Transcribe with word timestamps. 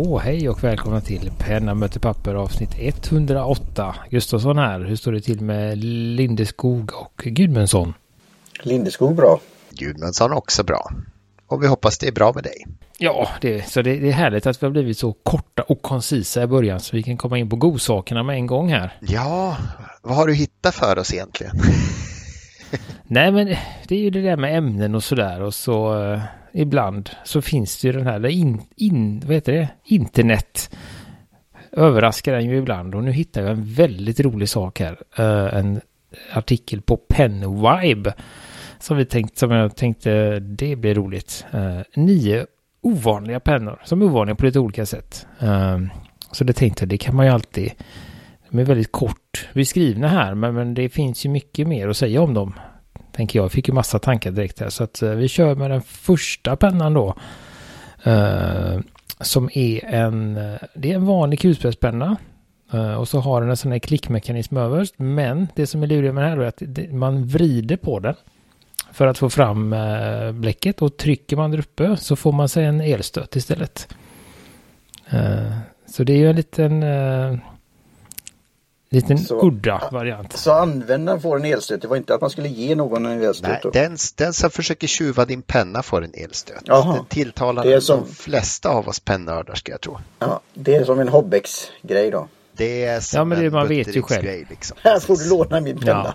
Åh, 0.00 0.20
hej 0.20 0.48
och 0.48 0.64
välkomna 0.64 1.00
till 1.00 1.30
Penna 1.38 1.74
möter 1.74 2.00
papper 2.00 2.34
avsnitt 2.34 2.70
108. 2.78 3.94
Gustafsson 4.10 4.58
här. 4.58 4.80
Hur 4.80 4.96
står 4.96 5.12
det 5.12 5.20
till 5.20 5.40
med 5.40 5.78
Lindeskog 5.84 6.90
och 6.94 7.22
Gudmundsson? 7.24 7.94
Lindeskog 8.62 9.14
bra. 9.14 9.40
Gudmundsson 9.70 10.32
också 10.32 10.64
bra. 10.64 10.90
Och 11.46 11.62
vi 11.62 11.66
hoppas 11.66 11.98
det 11.98 12.08
är 12.08 12.12
bra 12.12 12.32
med 12.34 12.44
dig. 12.44 12.66
Ja, 12.98 13.28
det, 13.40 13.68
så 13.68 13.82
det, 13.82 13.96
det 13.96 14.08
är 14.08 14.12
härligt 14.12 14.46
att 14.46 14.62
vi 14.62 14.66
har 14.66 14.72
blivit 14.72 14.98
så 14.98 15.12
korta 15.12 15.62
och 15.62 15.82
koncisa 15.82 16.42
i 16.42 16.46
början 16.46 16.80
så 16.80 16.96
vi 16.96 17.02
kan 17.02 17.16
komma 17.16 17.38
in 17.38 17.50
på 17.50 17.56
godsakerna 17.56 18.22
med 18.22 18.36
en 18.36 18.46
gång 18.46 18.68
här. 18.68 18.98
Ja, 19.00 19.56
vad 20.02 20.16
har 20.16 20.26
du 20.26 20.34
hittat 20.34 20.74
för 20.74 20.98
oss 20.98 21.14
egentligen? 21.14 21.52
Nej, 23.02 23.32
men 23.32 23.46
det 23.88 23.94
är 23.94 24.00
ju 24.00 24.10
det 24.10 24.22
där 24.22 24.36
med 24.36 24.58
ämnen 24.58 24.94
och 24.94 25.04
sådär 25.04 25.42
och 25.42 25.54
så 25.54 26.04
eh, 26.04 26.20
ibland 26.52 27.10
så 27.24 27.42
finns 27.42 27.80
det 27.80 27.88
ju 27.88 27.92
den 27.92 28.06
här, 28.06 28.26
in, 28.26 28.60
in, 28.76 29.20
vad 29.20 29.34
heter 29.34 29.52
det, 29.52 29.68
internet 29.84 30.76
överraskar 31.72 32.32
den 32.32 32.44
ju 32.44 32.56
ibland 32.56 32.94
och 32.94 33.04
nu 33.04 33.12
hittar 33.12 33.40
jag 33.42 33.50
en 33.50 33.64
väldigt 33.64 34.20
rolig 34.20 34.48
sak 34.48 34.80
här. 34.80 34.98
Uh, 35.18 35.58
en 35.58 35.80
artikel 36.32 36.80
på 36.80 36.96
Penvibe 36.96 38.14
som 38.78 38.96
vi 38.96 39.04
tänkt, 39.04 39.38
som 39.38 39.50
jag 39.50 39.76
tänkte 39.76 40.40
det 40.40 40.76
blir 40.76 40.94
roligt. 40.94 41.44
Uh, 41.54 41.80
nio 41.94 42.46
ovanliga 42.80 43.40
pennor 43.40 43.80
som 43.84 44.02
är 44.02 44.06
ovanliga 44.06 44.36
på 44.36 44.46
lite 44.46 44.58
olika 44.58 44.86
sätt. 44.86 45.26
Uh, 45.42 45.78
så 46.32 46.44
det 46.44 46.52
tänkte 46.52 46.82
jag, 46.82 46.88
det 46.88 46.98
kan 46.98 47.16
man 47.16 47.26
ju 47.26 47.32
alltid 47.32 47.72
de 48.50 48.58
är 48.58 48.64
väldigt 48.64 48.92
kort 48.92 49.48
beskrivna 49.52 50.08
här, 50.08 50.34
men, 50.34 50.54
men 50.54 50.74
det 50.74 50.88
finns 50.88 51.26
ju 51.26 51.30
mycket 51.30 51.68
mer 51.68 51.88
att 51.88 51.96
säga 51.96 52.22
om 52.22 52.34
dem. 52.34 52.52
Tänker 53.18 53.38
jag. 53.38 53.44
jag 53.44 53.52
fick 53.52 53.68
ju 53.68 53.74
massa 53.74 53.98
tankar 53.98 54.30
direkt 54.30 54.60
här. 54.60 54.68
Så 54.68 54.84
att 54.84 55.02
eh, 55.02 55.10
vi 55.10 55.28
kör 55.28 55.54
med 55.54 55.70
den 55.70 55.82
första 55.82 56.56
pennan 56.56 56.94
då. 56.94 57.14
Uh, 58.06 58.80
som 59.20 59.50
är 59.52 59.84
en, 59.84 60.36
eh, 60.36 60.58
det 60.74 60.90
är 60.90 60.94
en 60.94 61.06
vanlig 61.06 61.40
kulspetspenna. 61.40 62.16
Uh, 62.74 62.94
och 62.94 63.08
så 63.08 63.20
har 63.20 63.40
den 63.40 63.50
en 63.50 63.56
sån 63.56 63.72
här 63.72 63.78
klickmekanism 63.78 64.56
överst. 64.56 64.94
Men 64.96 65.48
det 65.54 65.66
som 65.66 65.82
är 65.82 65.86
lurigt 65.86 66.14
med 66.14 66.24
den 66.24 66.30
här 66.30 66.38
är 66.38 66.48
att 66.48 66.62
det, 66.66 66.92
man 66.92 67.26
vrider 67.26 67.76
på 67.76 68.00
den. 68.00 68.14
För 68.92 69.06
att 69.06 69.18
få 69.18 69.30
fram 69.30 69.74
bläcket. 70.32 70.82
Och 70.82 70.96
trycker 70.96 71.36
man 71.36 71.50
där 71.50 71.58
uppe 71.58 71.96
så 71.96 72.16
får 72.16 72.32
man 72.32 72.48
sig 72.48 72.64
en 72.64 72.80
elstöt 72.80 73.36
istället. 73.36 73.94
så 75.86 76.04
det 76.04 76.12
är 76.12 76.16
ju 76.16 76.30
en 76.30 76.36
liten 76.36 76.84
Liten 78.90 79.18
så, 79.18 79.46
udda 79.46 79.88
variant. 79.92 80.32
Så 80.32 80.52
användaren 80.52 81.20
får 81.20 81.36
en 81.36 81.44
elstöt, 81.44 81.82
det 81.82 81.88
var 81.88 81.96
inte 81.96 82.14
att 82.14 82.20
man 82.20 82.30
skulle 82.30 82.48
ge 82.48 82.74
någon 82.74 83.06
en 83.06 83.22
elstöt? 83.22 83.64
Nej, 83.64 83.72
den, 83.72 83.96
den 84.16 84.32
som 84.32 84.50
försöker 84.50 84.86
tjuva 84.86 85.24
din 85.24 85.42
penna 85.42 85.82
får 85.82 86.04
en 86.04 86.12
elstöt. 86.14 86.62
Jaha. 86.64 86.94
Den 86.94 87.04
tilltalar 87.04 87.64
det 87.64 87.74
är 87.74 87.80
som... 87.80 88.00
de 88.00 88.14
flesta 88.14 88.68
av 88.68 88.88
oss 88.88 89.00
pennördar 89.00 89.54
ska 89.54 89.72
jag 89.72 89.80
tro. 89.80 89.98
Ja, 90.18 90.40
det 90.54 90.74
är 90.74 90.84
som 90.84 91.00
en 91.00 91.08
Hobbex-grej 91.08 92.10
då? 92.10 92.28
Det 92.56 92.84
är 92.84 93.00
som 93.00 93.18
ja, 93.18 93.24
men 93.24 93.40
det, 93.40 93.46
en 93.46 93.52
man 93.52 93.68
vet 93.68 93.96
ju 93.96 94.02
själv. 94.02 94.24
Grej, 94.24 94.46
liksom. 94.50 94.76
Här 94.82 95.00
får 95.00 95.16
du 95.16 95.28
låna 95.28 95.60
min 95.60 95.78
penna. 95.78 96.04
Ja. 96.04 96.14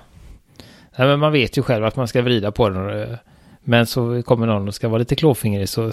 Nej, 0.97 1.07
men 1.07 1.19
man 1.19 1.31
vet 1.31 1.57
ju 1.57 1.61
själv 1.61 1.85
att 1.85 1.95
man 1.95 2.07
ska 2.07 2.21
vrida 2.21 2.51
på 2.51 2.69
den. 2.69 3.17
Men 3.63 3.85
så 3.85 4.23
kommer 4.23 4.47
någon 4.47 4.67
och 4.67 4.75
ska 4.75 4.87
vara 4.87 4.97
lite 4.97 5.15
klåfingrig 5.15 5.69
så 5.69 5.91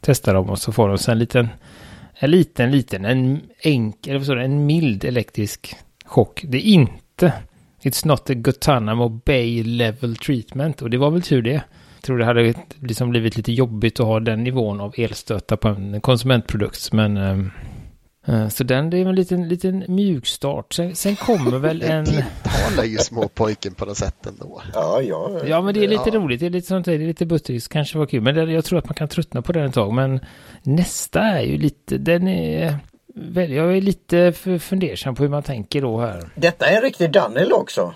testar 0.00 0.34
de 0.34 0.50
och 0.50 0.58
så 0.58 0.72
får 0.72 0.88
de 0.88 0.98
sen 0.98 1.12
en 1.12 1.18
liten, 1.18 1.48
en 2.14 2.30
liten, 2.30 2.70
liten, 2.70 3.04
en 3.04 3.40
enkel, 3.60 4.30
en 4.30 4.66
mild 4.66 5.04
elektrisk 5.04 5.76
chock. 6.08 6.44
Det 6.48 6.58
är 6.58 6.72
inte 6.72 7.32
It's 7.82 8.06
not 8.06 8.30
a 8.30 8.34
Guantanamo 8.34 9.08
Bay 9.08 9.62
level 9.62 10.16
treatment. 10.16 10.82
Och 10.82 10.90
det 10.90 10.98
var 10.98 11.10
väl 11.10 11.22
tur 11.22 11.42
det. 11.42 11.62
Jag 11.94 12.02
tror 12.02 12.18
det 12.18 12.24
hade 12.24 12.54
liksom 12.80 13.10
blivit 13.10 13.36
lite 13.36 13.52
jobbigt 13.52 14.00
att 14.00 14.06
ha 14.06 14.20
den 14.20 14.44
nivån 14.44 14.80
av 14.80 14.94
elstötar 14.96 15.56
på 15.56 15.68
en 15.68 16.00
konsumentprodukt. 16.00 16.92
Men 16.92 17.16
äh, 18.26 18.48
så 18.48 18.64
den 18.64 18.90
det 18.90 18.98
är 18.98 19.06
en 19.06 19.14
liten, 19.14 19.48
liten 19.48 19.84
mjukstart. 19.88 20.72
Sen, 20.72 20.94
sen 20.94 21.16
kommer 21.16 21.58
väl 21.58 21.82
en... 21.86 22.04
Det 22.04 22.26
tilltalar 22.42 22.84
ju 22.84 22.98
småpojken 22.98 23.74
på 23.74 23.84
något 23.84 23.96
sätt 23.96 24.26
ändå. 24.26 24.62
Ja, 24.74 25.02
ja. 25.02 25.40
Ja, 25.46 25.62
men 25.62 25.74
det 25.74 25.84
är 25.84 25.88
lite 25.88 26.10
ja. 26.12 26.14
roligt. 26.14 26.40
Det 26.40 26.46
är 26.46 26.50
lite 26.50 26.68
sånt 26.68 26.84
där, 26.84 26.98
det 26.98 27.04
är 27.04 27.08
lite 27.08 27.26
butteris. 27.26 27.68
Kanske 27.68 27.98
var 27.98 28.06
kul. 28.06 28.22
Men 28.22 28.34
det, 28.34 28.52
jag 28.52 28.64
tror 28.64 28.78
att 28.78 28.86
man 28.86 28.94
kan 28.94 29.08
tröttna 29.08 29.42
på 29.42 29.52
den 29.52 29.64
ett 29.64 29.74
tag. 29.74 29.94
Men 29.94 30.20
nästa 30.62 31.20
är 31.20 31.42
ju 31.42 31.58
lite, 31.58 31.98
den 31.98 32.28
är 32.28 32.78
jag 33.34 33.76
är 33.76 33.80
lite 33.80 34.32
fundersam 34.60 35.14
på 35.14 35.22
hur 35.22 35.30
man 35.30 35.42
tänker 35.42 35.82
då 35.82 36.00
här. 36.00 36.28
Detta 36.34 36.66
är 36.66 36.76
en 36.76 36.82
riktig 36.82 37.12
Daniel 37.12 37.52
också. 37.52 37.94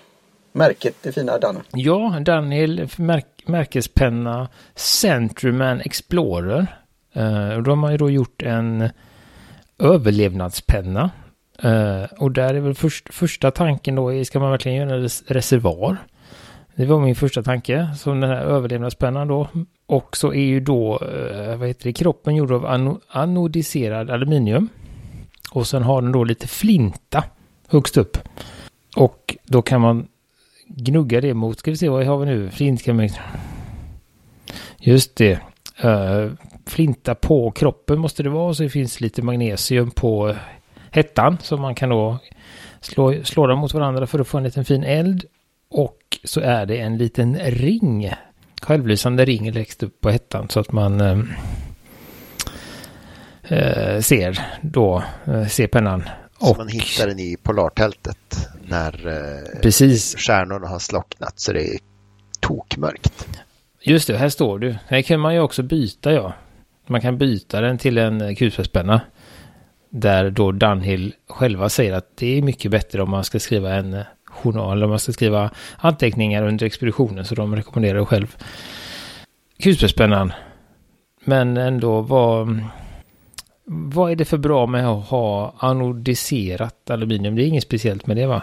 Märket, 0.53 0.94
det 1.03 1.12
fina 1.12 1.38
Daniel. 1.38 1.65
Ja, 1.72 2.19
Daniel 2.21 2.88
märk 2.97 3.27
märkespenna 3.47 4.49
Centruman 4.75 5.81
Explorer. 5.81 6.66
Uh, 7.16 7.62
då 7.62 7.71
har 7.71 7.77
man 7.77 7.93
ju 7.93 7.99
då 7.99 8.11
gjort 8.11 8.43
en 8.43 8.88
överlevnadspenna. 9.78 11.11
Uh, 11.65 12.05
och 12.19 12.32
där 12.32 12.55
är 12.55 12.61
väl 12.61 12.75
först, 12.75 13.15
första 13.15 13.50
tanken 13.50 13.94
då, 13.94 14.25
ska 14.25 14.41
man 14.41 14.50
verkligen 14.50 14.78
göra 14.78 14.94
en 14.94 15.09
reservoar? 15.27 15.97
Det 16.75 16.87
var 16.87 17.00
min 17.00 17.16
första 17.16 17.43
tanke, 17.43 17.88
som 17.97 18.21
den 18.21 18.31
här 18.31 18.44
överlevnadspennan 18.44 19.28
då. 19.28 19.49
Och 19.87 20.16
så 20.16 20.32
är 20.32 20.44
ju 20.44 20.61
då, 20.61 20.99
uh, 20.99 21.56
vad 21.56 21.69
heter 21.69 21.84
det, 21.84 21.93
kroppen 21.93 22.37
gjord 22.37 22.53
av 22.53 22.99
anodiserad 23.09 24.11
aluminium. 24.11 24.69
Och 25.52 25.66
sen 25.66 25.82
har 25.82 26.02
den 26.02 26.12
då 26.12 26.24
lite 26.24 26.46
flinta 26.46 27.24
högst 27.68 27.96
upp. 27.96 28.18
Och 28.96 29.36
då 29.44 29.62
kan 29.62 29.80
man 29.80 30.08
gnugga 30.66 31.20
det 31.20 31.34
mot, 31.34 31.58
ska 31.58 31.70
vi 31.70 31.76
se 31.76 31.88
vad 31.88 32.06
har 32.06 32.18
vi 32.18 32.26
nu? 32.26 32.50
Flint 32.50 32.82
kan 32.82 32.96
man... 32.96 33.08
Just 34.78 35.16
det. 35.16 35.40
Uh, 35.84 36.32
flinta 36.66 37.14
på 37.14 37.50
kroppen 37.50 37.98
måste 37.98 38.22
det 38.22 38.30
vara. 38.30 38.54
Så 38.54 38.62
det 38.62 38.68
finns 38.68 39.00
lite 39.00 39.22
magnesium 39.22 39.90
på 39.90 40.36
hettan. 40.90 41.38
Så 41.42 41.56
man 41.56 41.74
kan 41.74 41.88
då 41.88 42.19
slå, 42.80 43.24
slå 43.24 43.46
dem 43.46 43.58
mot 43.58 43.74
varandra 43.74 44.06
för 44.06 44.19
att 44.19 44.28
få 44.28 44.38
en 44.38 44.44
liten 44.44 44.64
fin 44.64 44.84
eld. 44.84 45.24
Och 45.70 46.19
så 46.24 46.40
är 46.40 46.66
det 46.66 46.78
en 46.78 46.98
liten 46.98 47.38
ring. 47.38 48.10
Självlysande 48.62 49.24
ring 49.24 49.52
längst 49.52 49.82
upp 49.82 50.00
på 50.00 50.10
hettan. 50.10 50.48
Så 50.48 50.60
att 50.60 50.72
man... 50.72 51.00
Uh, 51.00 51.24
eh, 53.52 54.00
ser 54.00 54.38
då, 54.60 55.04
eh, 55.26 55.46
ser 55.46 55.66
pennan. 55.66 56.02
Så 56.40 56.54
man 56.58 56.68
hittar 56.68 57.06
den 57.06 57.18
i 57.18 57.36
polartältet 57.42 58.48
när 58.68 59.06
eh, 59.08 59.60
precis. 59.62 60.16
stjärnorna 60.16 60.68
har 60.68 60.78
slocknat 60.78 61.40
så 61.40 61.52
det 61.52 61.68
är 61.68 61.78
tokmörkt. 62.40 63.28
Just 63.82 64.06
det, 64.06 64.16
här 64.16 64.28
står 64.28 64.58
du. 64.58 64.76
Här 64.86 65.02
kan 65.02 65.20
man 65.20 65.34
ju 65.34 65.40
också 65.40 65.62
byta 65.62 66.12
ja. 66.12 66.32
Man 66.86 67.00
kan 67.00 67.18
byta 67.18 67.60
den 67.60 67.78
till 67.78 67.98
en 67.98 68.36
kulspetspenna. 68.36 69.00
Där 69.90 70.30
då 70.30 70.52
Dunhill 70.52 71.14
själva 71.28 71.69
säger 71.69 71.92
att 71.92 72.16
det 72.16 72.38
är 72.38 72.42
mycket 72.42 72.70
bättre 72.70 73.02
om 73.02 73.10
man 73.10 73.24
ska 73.24 73.40
skriva 73.40 73.74
en 73.74 73.94
eh, 73.94 74.02
journal, 74.24 74.84
om 74.84 74.90
man 74.90 74.98
ska 74.98 75.12
skriva 75.12 75.50
anteckningar 75.76 76.42
under 76.42 76.66
expeditionen, 76.66 77.24
så 77.24 77.34
de 77.34 77.56
rekommenderar 77.56 78.04
själv 78.04 78.36
kulspetspennan. 79.62 80.32
Men 81.24 81.56
ändå 81.56 82.00
var 82.00 82.60
vad 83.72 84.10
är 84.10 84.16
det 84.16 84.25
för 84.25 84.38
bra 84.38 84.66
med 84.66 84.88
att 84.88 85.05
ha 85.05 85.55
anodiserat 85.59 86.91
aluminium? 86.91 87.37
Det 87.37 87.43
är 87.43 87.47
inget 87.47 87.62
speciellt 87.62 88.06
med 88.06 88.16
det 88.16 88.27
va? 88.27 88.43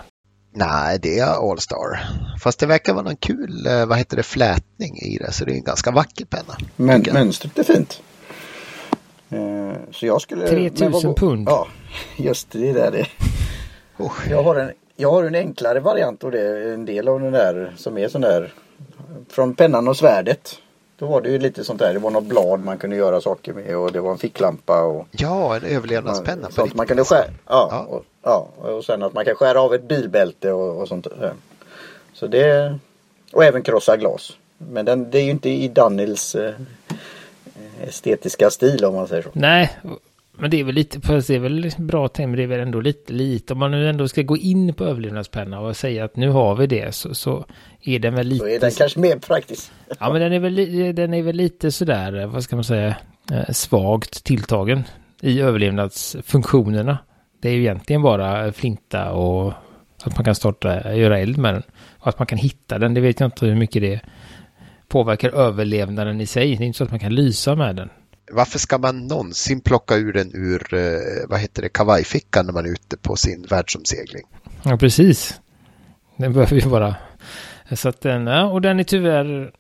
Nej, 0.51 0.99
det 1.01 1.19
är 1.19 1.51
Allstar. 1.51 1.99
Fast 2.39 2.59
det 2.59 2.65
verkar 2.65 2.93
vara 2.93 3.03
någon 3.03 3.15
kul, 3.15 3.67
eh, 3.67 3.85
vad 3.85 3.97
heter 3.97 4.17
det, 4.17 4.23
flätning 4.23 4.97
i 4.97 5.17
det. 5.17 5.31
Så 5.31 5.45
det 5.45 5.51
är 5.51 5.55
en 5.55 5.63
ganska 5.63 5.91
vacker 5.91 6.25
penna. 6.25 6.57
Men 6.75 7.05
mönstret 7.13 7.59
är 7.59 7.63
fint. 7.63 8.01
Eh, 9.29 9.73
så 9.91 10.05
jag 10.05 10.21
skulle... 10.21 10.47
3000 10.47 11.15
pund. 11.15 11.49
Ja, 11.49 11.67
just 12.17 12.51
det, 12.51 12.73
det 12.73 12.81
är 12.81 12.91
det. 12.91 13.05
Oh. 13.97 14.13
Jag, 14.29 14.43
har 14.43 14.55
en, 14.55 14.71
jag 14.95 15.11
har 15.11 15.23
en 15.23 15.35
enklare 15.35 15.79
variant 15.79 16.23
och 16.23 16.31
det 16.31 16.41
är 16.41 16.73
en 16.73 16.85
del 16.85 17.07
av 17.07 17.19
den 17.19 17.31
där 17.31 17.73
som 17.77 17.97
är 17.97 18.07
sån 18.07 18.21
där 18.21 18.53
från 19.29 19.55
pennan 19.55 19.87
och 19.87 19.97
svärdet. 19.97 20.59
Då 20.99 21.05
var 21.05 21.21
det 21.21 21.29
ju 21.29 21.39
lite 21.39 21.63
sånt 21.63 21.79
där. 21.79 21.93
Det 21.93 21.99
var 21.99 22.11
något 22.11 22.23
blad 22.23 22.59
man 22.59 22.77
kunde 22.77 22.95
göra 22.95 23.21
saker 23.21 23.53
med 23.53 23.77
och 23.77 23.91
det 23.91 24.01
var 24.01 24.11
en 24.11 24.17
ficklampa. 24.17 24.81
Och, 24.81 25.07
ja, 25.11 25.55
en 25.55 25.63
överlevnadspenna. 25.63 26.51
Sånt 26.51 26.73
man 26.73 26.87
kunde 26.87 27.03
skära, 27.03 27.25
ja, 27.47 27.67
ja. 27.71 27.85
Och, 27.89 28.05
ja, 28.23 28.47
och 28.57 28.85
sen 28.85 29.03
att 29.03 29.13
man 29.13 29.25
kan 29.25 29.35
skära 29.35 29.61
av 29.61 29.73
ett 29.73 29.83
bilbälte 29.83 30.51
och, 30.51 30.81
och 30.81 30.87
sånt 30.87 31.03
där. 31.03 31.33
Så 32.13 32.27
det, 32.27 32.75
och 33.31 33.43
även 33.43 33.63
krossa 33.63 33.97
glas. 33.97 34.37
Men 34.57 34.85
den, 34.85 35.11
det 35.11 35.19
är 35.19 35.23
ju 35.23 35.31
inte 35.31 35.49
i 35.49 35.67
Daniels 35.67 36.35
eh, 36.35 36.53
estetiska 37.81 38.49
stil 38.49 38.85
om 38.85 38.95
man 38.95 39.07
säger 39.07 39.21
så. 39.21 39.29
Nej, 39.33 39.77
men 40.39 40.49
det 40.49 40.59
är 40.59 40.63
väl 40.63 40.75
lite, 40.75 40.99
det 40.99 41.29
är 41.29 41.39
väl 41.39 41.71
bra 41.77 42.07
tänkt, 42.07 42.29
men 42.29 42.37
det 42.37 42.43
är 42.43 42.47
väl 42.47 42.59
ändå 42.59 42.81
lite, 42.81 43.13
lite, 43.13 43.53
om 43.53 43.59
man 43.59 43.71
nu 43.71 43.89
ändå 43.89 44.07
ska 44.07 44.21
gå 44.21 44.37
in 44.37 44.73
på 44.73 44.83
överlevnadspenna 44.83 45.59
och 45.59 45.77
säga 45.77 46.05
att 46.05 46.15
nu 46.15 46.29
har 46.29 46.55
vi 46.55 46.67
det 46.67 46.95
så, 46.95 47.15
så 47.15 47.45
är 47.81 47.99
den 47.99 48.15
väl 48.15 48.27
lite... 48.27 48.45
Så 48.45 48.49
är 48.49 48.59
den 48.59 48.71
kanske 48.71 48.99
mer 48.99 49.15
praktisk. 49.19 49.71
Ja, 49.99 50.13
men 50.13 50.21
den 50.21 50.33
är 50.33 50.39
väl, 50.39 50.55
den 50.95 51.13
är 51.13 51.23
väl 51.23 51.35
lite 51.35 51.71
sådär, 51.71 52.25
vad 52.25 52.43
ska 52.43 52.55
man 52.55 52.63
säga, 52.63 52.95
eh, 53.31 53.49
svagt 53.49 54.23
tilltagen 54.23 54.83
i 55.21 55.41
överlevnadsfunktionerna. 55.41 56.97
Det 57.41 57.49
är 57.49 57.53
ju 57.53 57.59
egentligen 57.59 58.01
bara 58.01 58.51
flinta 58.51 59.11
och 59.11 59.53
att 60.03 60.17
man 60.17 60.25
kan 60.25 60.35
starta, 60.35 60.95
göra 60.95 61.19
eld 61.19 61.37
med 61.37 61.53
den. 61.53 61.63
Och 61.99 62.07
att 62.07 62.19
man 62.19 62.25
kan 62.25 62.37
hitta 62.37 62.77
den, 62.77 62.93
det 62.93 63.01
vet 63.01 63.19
jag 63.19 63.27
inte 63.27 63.45
hur 63.45 63.55
mycket 63.55 63.81
det 63.81 63.99
påverkar 64.87 65.29
överlevnaden 65.29 66.21
i 66.21 66.25
sig. 66.25 66.55
Det 66.55 66.63
är 66.63 66.67
inte 66.67 66.77
så 66.77 66.83
att 66.83 66.91
man 66.91 66.99
kan 66.99 67.15
lysa 67.15 67.55
med 67.55 67.75
den. 67.75 67.89
Varför 68.31 68.59
ska 68.59 68.77
man 68.77 69.07
någonsin 69.07 69.61
plocka 69.61 69.95
ur 69.95 70.13
den 70.13 70.31
ur, 70.33 70.73
eh, 70.73 71.29
vad 71.29 71.39
heter 71.39 71.61
det, 71.61 71.69
kavajfickan 71.69 72.45
när 72.45 72.53
man 72.53 72.65
är 72.65 72.69
ute 72.69 72.97
på 72.97 73.15
sin 73.15 73.45
världsomsegling? 73.49 74.23
Ja, 74.63 74.77
precis. 74.77 75.39
Den 76.17 76.33
behöver 76.33 76.55
ju 76.55 76.69
bara... 76.69 76.95
Så 77.71 77.89
att 77.89 78.01
den, 78.01 78.27
ja, 78.27 78.45
och 78.45 78.61
den 78.61 78.79
är 78.79 78.83
tyvärr 78.83 79.51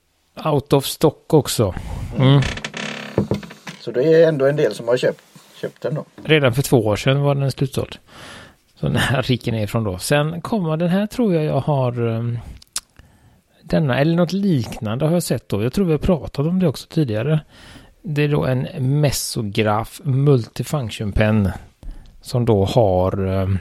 out 0.45 0.73
of 0.73 0.85
stock 0.85 1.33
också. 1.33 1.75
Mm. 2.17 2.41
Så 3.81 3.91
det 3.91 4.03
är 4.03 4.27
ändå 4.27 4.45
en 4.45 4.55
del 4.55 4.73
som 4.73 4.87
har 4.87 4.97
köpt, 4.97 5.21
köpt 5.61 5.81
den 5.81 5.95
då? 5.95 6.05
Redan 6.23 6.53
för 6.53 6.61
två 6.61 6.77
år 6.77 6.95
sedan 6.95 7.21
var 7.21 7.35
den 7.35 7.51
slutsåld. 7.51 7.97
Så 8.79 8.85
den 8.85 8.95
här 8.95 9.21
riken 9.21 9.55
är 9.55 9.63
ifrån 9.63 9.83
då. 9.83 9.97
Sen 9.97 10.41
kommer 10.41 10.77
den 10.77 10.89
här 10.89 11.07
tror 11.07 11.33
jag 11.33 11.43
jag 11.43 11.59
har... 11.59 12.01
Um, 12.01 12.39
denna 13.63 13.99
eller 13.99 14.15
något 14.15 14.33
liknande 14.33 15.05
har 15.05 15.13
jag 15.13 15.23
sett 15.23 15.49
då. 15.49 15.63
Jag 15.63 15.73
tror 15.73 15.85
vi 15.85 15.91
har 15.91 15.99
pratat 15.99 16.45
om 16.45 16.59
det 16.59 16.67
också 16.67 16.87
tidigare. 16.87 17.39
Det 18.01 18.21
är 18.21 18.27
då 18.27 18.45
en 18.45 18.67
Mesograf 19.01 20.01
Multifunction 20.03 21.11
Pen. 21.11 21.49
Som 22.21 22.45
då 22.45 22.65
har... 22.65 23.27
Um, 23.27 23.59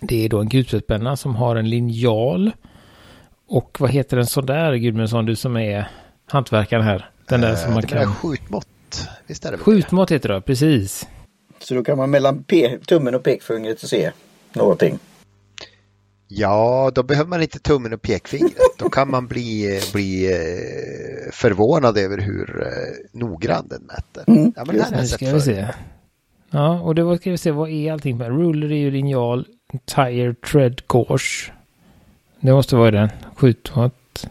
det 0.00 0.24
är 0.24 0.28
då 0.28 0.40
en 0.40 0.48
gulspetspenna 0.48 1.16
som 1.16 1.36
har 1.36 1.56
en 1.56 1.70
linjal. 1.70 2.52
Och 3.48 3.76
vad 3.80 3.90
heter 3.90 4.16
den 4.16 4.26
sådär 4.26 4.74
Gudmundsson, 4.74 5.26
du 5.26 5.36
som 5.36 5.56
är 5.56 5.88
hantverkaren 6.26 6.84
här? 6.84 7.10
Den 7.28 7.40
där 7.40 7.56
som 7.56 7.72
man 7.72 7.80
det 7.80 7.88
kan... 7.88 8.14
skjutmått. 8.14 9.08
Visst 9.26 9.44
är 9.44 9.52
det 9.52 9.58
Skjutmått 9.58 10.10
heter 10.10 10.28
det, 10.28 10.40
precis. 10.40 11.08
Så 11.58 11.74
då 11.74 11.84
kan 11.84 11.98
man 11.98 12.10
mellan 12.10 12.44
tummen 12.86 13.14
och 13.14 13.22
pekfingret 13.22 13.80
se 13.80 14.10
någonting. 14.52 14.98
Ja, 16.28 16.90
då 16.94 17.02
behöver 17.02 17.30
man 17.30 17.42
inte 17.42 17.58
tummen 17.58 17.92
och 17.92 18.02
pekfingret. 18.02 18.78
Då 18.78 18.90
kan 18.90 19.10
man 19.10 19.26
bli, 19.26 19.80
bli 19.92 20.26
eh, 20.26 21.32
förvånad 21.32 21.98
över 21.98 22.18
hur 22.18 22.62
eh, 22.62 23.18
noggrann 23.20 23.68
den 23.68 23.82
mäter. 23.82 24.24
Mm. 24.26 24.52
Ja, 24.56 24.64
men 24.64 24.76
det 24.76 24.82
här 24.82 24.90
har 24.90 24.98
jag 24.98 25.08
sett 25.08 25.34
vi 25.34 25.40
se. 25.40 25.66
Ja, 26.50 26.80
och 26.80 26.94
det 26.94 27.18
ska 27.18 27.30
vi 27.30 27.38
se, 27.38 27.50
vad 27.50 27.70
är 27.70 27.92
allting 27.92 28.18
med? 28.18 28.28
Ruler 28.28 28.72
är 28.72 28.76
ju 28.76 28.90
linjal, 28.90 29.46
tire 29.84 30.34
tread 30.34 30.82
gauge. 30.88 31.52
Det 32.40 32.52
måste 32.52 32.76
vara 32.76 32.90
den, 32.90 33.08
skjutmått. 33.36 34.26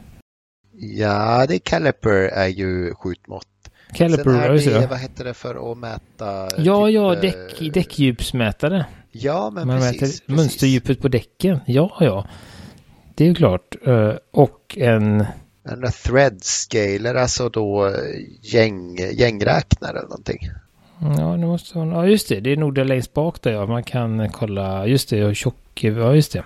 Ja, 0.80 1.46
det 1.48 1.56
är 1.56 1.60
caliper 1.60 2.12
är 2.14 2.48
ju 2.48 2.94
skjutmått. 2.94 3.48
Caliper, 3.94 4.58
Sen 4.58 4.74
är 4.74 4.82
det, 4.82 4.88
vad 4.88 5.00
heter 5.00 5.24
det 5.24 5.34
för 5.34 5.72
att 5.72 5.78
mäta? 5.78 6.50
Ja, 6.58 6.86
typ, 6.86 6.96
ja, 6.96 7.16
däck, 7.16 7.74
däckdjupsmätare. 7.74 8.86
Ja, 9.12 9.50
men 9.54 9.68
Man 9.68 9.78
precis. 9.78 9.92
mäter 9.92 10.06
precis. 10.06 10.28
mönsterdjupet 10.28 11.02
på 11.02 11.08
däcken. 11.08 11.60
Ja, 11.66 11.98
ja. 12.00 12.28
Det 13.16 13.24
är 13.24 13.28
ju 13.28 13.36
klart. 13.36 13.76
Eh, 13.88 14.14
och 14.32 14.78
en... 14.78 15.26
En 15.70 15.92
thread 16.04 16.44
scaler, 16.44 17.16
alltså 17.16 17.50
då 17.50 17.92
gäng, 18.42 18.98
gängräknare 19.14 19.92
eller 19.92 20.02
någonting. 20.02 20.40
Ja, 21.00 21.38
det 21.38 21.46
måste 21.46 21.78
vara... 21.78 21.90
Ja, 21.90 22.08
just 22.08 22.30
det. 22.30 22.40
Det 22.40 22.52
är 22.52 22.58
nog 22.58 22.76
det 22.76 22.84
längst 22.84 23.14
bak 23.14 23.42
där, 23.42 23.52
ja. 23.52 23.66
Man 23.66 23.84
kan 23.84 24.30
kolla... 24.30 24.88
Just 24.88 25.10
det, 25.10 25.26
och 25.26 25.36
tjock... 25.36 25.84
Ja, 25.84 26.16
just 26.16 26.32
det. 26.32 26.44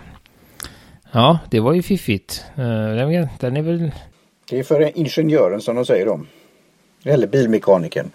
Ja, 1.11 1.39
det 1.51 1.59
var 1.59 1.73
ju 1.73 1.81
fiffigt. 1.81 2.45
Den 2.55 3.57
är 3.57 3.61
väl... 3.61 3.91
Det 4.49 4.59
är 4.59 4.63
för 4.63 4.97
ingenjören 4.97 5.61
som 5.61 5.75
de 5.75 5.85
säger 5.85 6.07
om. 6.07 6.27
Eller 7.03 7.27
bilmekanikern. 7.27 8.12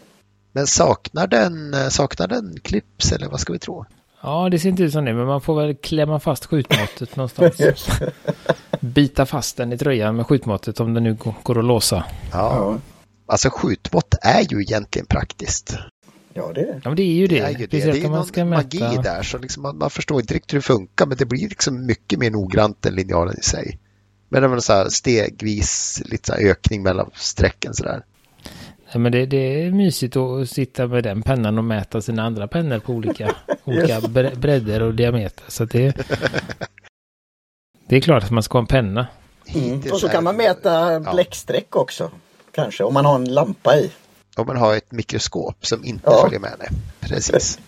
Men 0.53 0.67
saknar 0.67 1.27
den, 1.27 1.75
saknar 1.91 2.29
den 2.29 2.61
clips 2.63 3.13
eller 3.13 3.29
vad 3.29 3.41
ska 3.41 3.53
vi 3.53 3.59
tro? 3.59 3.85
Ja, 4.23 4.49
det 4.49 4.59
ser 4.59 4.69
inte 4.69 4.83
ut 4.83 4.93
som 4.93 5.05
det, 5.05 5.15
men 5.15 5.27
man 5.27 5.41
får 5.41 5.61
väl 5.61 5.75
klämma 5.75 6.21
fast 6.21 6.47
skjutmåttet 6.47 7.17
någonstans. 7.17 7.61
Bita 8.81 9.27
fast 9.27 9.57
den 9.57 9.73
i 9.73 9.79
tröjan 9.79 10.17
med 10.17 10.27
skjutmåttet 10.27 10.81
om 10.81 10.95
det 10.95 11.01
nu 11.01 11.17
går 11.43 11.59
att 11.59 11.65
låsa. 11.65 12.05
Ja, 12.33 12.79
alltså 13.27 13.51
skjutmått 13.51 14.15
är 14.23 14.41
ju 14.41 14.63
egentligen 14.63 15.07
praktiskt. 15.07 15.77
Ja, 16.35 16.53
det 16.55 16.61
är 16.61 16.67
det. 16.67 16.81
Ja, 16.85 16.91
men 16.91 16.97
det 16.97 17.03
är 17.03 17.15
ju 17.15 17.27
det. 17.27 17.41
Det 17.41 17.47
är, 17.47 17.51
ju 17.51 17.67
det. 17.67 17.93
Det 17.93 18.05
är 18.05 18.09
någon 18.09 18.27
ska 18.27 18.45
magi 18.45 18.81
mäta... 18.81 19.03
där, 19.03 19.23
så 19.23 19.39
liksom 19.39 19.63
man, 19.63 19.79
man, 19.79 19.91
förstår 19.91 20.21
inte 20.21 20.35
riktigt 20.35 20.53
hur 20.53 20.59
det 20.59 20.63
funkar, 20.63 21.07
men 21.07 21.17
det 21.17 21.25
blir 21.25 21.49
liksom 21.49 21.87
mycket 21.87 22.19
mer 22.19 22.31
noggrant 22.31 22.87
än 22.87 22.95
linjalen 22.95 23.39
i 23.39 23.43
sig. 23.43 23.79
Men 24.29 24.43
det 24.43 24.49
var 24.49 24.59
så 24.59 24.73
här 24.73 24.89
stegvis 24.89 26.03
lite 26.05 26.27
så 26.27 26.39
ökning 26.39 26.83
mellan 26.83 27.11
strecken 27.15 27.75
sådär. 27.75 28.05
Ja, 28.93 28.99
men 28.99 29.13
det, 29.13 29.27
det, 29.27 29.65
är 29.65 29.71
mysigt 29.71 30.17
att 30.17 30.51
sitta 30.51 30.87
med 30.87 31.05
den 31.05 31.23
pennan 31.23 31.59
och 31.59 31.65
mäta 31.65 32.01
sina 32.01 32.23
andra 32.23 32.49
pennor 32.49 32.79
på 32.79 32.93
olika, 32.93 33.35
olika 33.65 34.01
bredder 34.37 34.83
och 34.83 34.95
diameter. 34.95 35.45
Så 35.49 35.65
det, 35.65 35.97
det 37.89 37.97
är 37.97 38.01
klart 38.01 38.25
att 38.25 38.31
man 38.31 38.43
ska 38.43 38.59
ha 38.59 38.63
en 38.63 38.67
penna. 38.67 39.07
Mm. 39.55 39.83
Och 39.93 40.01
så 40.01 40.09
kan 40.09 40.25
man 40.25 40.37
mäta 40.37 41.01
bläcksträck 41.01 41.77
också. 41.77 42.11
Kanske 42.51 42.85
om 42.85 42.95
man 42.95 43.05
har 43.05 43.15
en 43.15 43.35
lampa 43.35 43.77
i. 43.77 43.91
Om 44.37 44.47
man 44.47 44.57
har 44.57 44.77
ett 44.77 44.93
mikroskop 44.93 45.67
som 45.67 45.85
inte 45.85 46.11
ja. 46.11 46.23
följer 46.23 46.41
med. 46.41 46.55
Det. 46.59 46.69
Precis. 47.09 47.59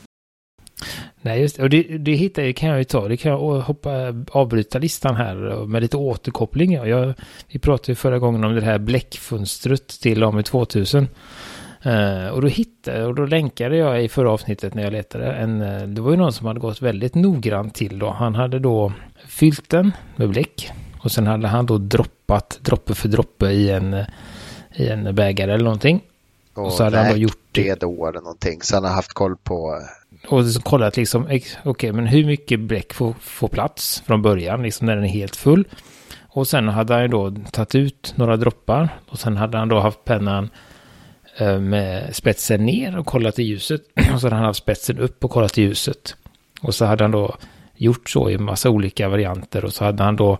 Nej, 1.22 1.40
just 1.40 1.58
och 1.58 1.70
det, 1.70 1.82
det 1.82 2.12
hittar 2.12 2.42
jag, 2.42 2.56
kan 2.56 2.68
jag 2.68 2.78
ju 2.78 2.84
ta. 2.84 3.08
Det 3.08 3.16
kan 3.16 3.32
jag 3.32 3.60
hoppa, 3.60 3.90
avbryta 4.30 4.78
listan 4.78 5.16
här 5.16 5.66
med 5.66 5.82
lite 5.82 5.96
återkoppling. 5.96 6.72
Jag, 6.72 7.14
vi 7.48 7.58
pratade 7.58 7.92
ju 7.92 7.96
förra 7.96 8.18
gången 8.18 8.44
om 8.44 8.54
det 8.54 8.60
här 8.60 8.78
bläckfönstret 8.78 9.88
till 9.88 10.22
AMI 10.22 10.42
2000. 10.42 11.08
Uh, 11.86 12.28
och 12.28 12.42
då 12.42 12.48
hittade 12.48 13.06
och 13.06 13.14
då 13.14 13.26
länkade 13.26 13.76
jag 13.76 14.04
i 14.04 14.08
förra 14.08 14.30
avsnittet 14.30 14.74
när 14.74 14.82
jag 14.82 14.92
letade 14.92 15.32
en, 15.32 15.60
uh, 15.60 15.88
det 15.88 16.00
var 16.00 16.10
ju 16.10 16.16
någon 16.16 16.32
som 16.32 16.46
hade 16.46 16.60
gått 16.60 16.82
väldigt 16.82 17.14
noggrant 17.14 17.74
till 17.74 17.98
då. 17.98 18.10
Han 18.10 18.34
hade 18.34 18.58
då 18.58 18.92
fyllt 19.26 19.70
den 19.70 19.92
med 20.16 20.28
bläck 20.28 20.70
och 21.02 21.12
sen 21.12 21.26
hade 21.26 21.48
han 21.48 21.66
då 21.66 21.78
droppat 21.78 22.58
droppe 22.62 22.94
för 22.94 23.08
droppe 23.08 23.46
i 23.46 23.70
en, 23.70 24.04
i 24.74 24.88
en 24.88 25.14
bägare 25.14 25.52
eller 25.54 25.64
någonting. 25.64 26.00
Och, 26.54 26.66
och 26.66 26.72
så 26.72 26.84
hade 26.84 26.98
han 26.98 27.10
då 27.10 27.16
gjort 27.16 27.48
det 27.52 27.80
då 27.80 28.06
eller 28.06 28.20
någonting. 28.20 28.62
Så 28.62 28.76
han 28.76 28.84
har 28.84 28.92
haft 28.92 29.12
koll 29.12 29.36
på 29.36 29.80
och 30.26 30.44
kollat 30.64 30.96
liksom, 30.96 31.24
okej, 31.24 31.44
okay, 31.64 31.92
men 31.92 32.06
hur 32.06 32.24
mycket 32.24 32.60
bläck 32.60 32.94
får, 32.94 33.14
får 33.20 33.48
plats 33.48 34.02
från 34.06 34.22
början, 34.22 34.62
liksom 34.62 34.86
när 34.86 34.96
den 34.96 35.04
är 35.04 35.08
helt 35.08 35.36
full. 35.36 35.64
Och 36.28 36.48
sen 36.48 36.68
hade 36.68 36.94
han 36.94 37.02
ju 37.02 37.08
då 37.08 37.34
tagit 37.52 37.74
ut 37.74 38.12
några 38.16 38.36
droppar 38.36 38.88
och 39.08 39.18
sen 39.18 39.36
hade 39.36 39.58
han 39.58 39.68
då 39.68 39.80
haft 39.80 40.04
pennan 40.04 40.50
eh, 41.36 41.58
med 41.58 42.16
spetsen 42.16 42.66
ner 42.66 42.98
och 42.98 43.06
kollat 43.06 43.38
i 43.38 43.42
ljuset. 43.42 43.80
Och 44.14 44.20
så 44.20 44.26
hade 44.26 44.36
han 44.36 44.44
haft 44.44 44.62
spetsen 44.62 44.98
upp 44.98 45.24
och 45.24 45.30
kollat 45.30 45.58
i 45.58 45.62
ljuset. 45.62 46.16
Och 46.60 46.74
så 46.74 46.84
hade 46.84 47.04
han 47.04 47.10
då 47.10 47.36
gjort 47.76 48.10
så 48.10 48.30
i 48.30 48.38
massa 48.38 48.70
olika 48.70 49.08
varianter 49.08 49.64
och 49.64 49.72
så 49.72 49.84
hade 49.84 50.02
han 50.02 50.16
då 50.16 50.38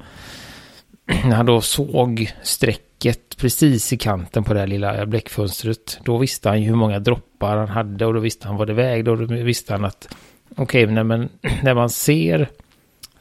när 1.25 1.37
han 1.37 1.47
då 1.47 1.61
såg 1.61 2.33
streck 2.43 2.88
bläcket 3.03 3.37
precis 3.37 3.93
i 3.93 3.97
kanten 3.97 4.45
på 4.45 4.55
det 4.55 4.61
här 4.61 4.67
lilla 4.67 5.07
bläckfönstret, 5.07 6.01
då 6.05 6.19
visste 6.19 6.49
han 6.49 6.63
ju 6.63 6.69
hur 6.69 6.77
många 6.77 6.99
droppar 6.99 7.57
han 7.57 7.69
hade 7.69 8.07
och 8.07 8.15
då 8.15 8.21
visste 8.21 8.49
han 8.49 8.57
vad 8.57 8.67
det 8.67 8.75
vägde 8.75 9.11
och 9.11 9.19
då 9.19 9.35
visste 9.35 9.73
han 9.73 9.85
att 9.85 10.09
okej, 10.57 10.85
okay, 10.85 10.95
när, 10.95 11.05
när 11.63 11.75
man 11.75 11.91
ser 11.91 12.41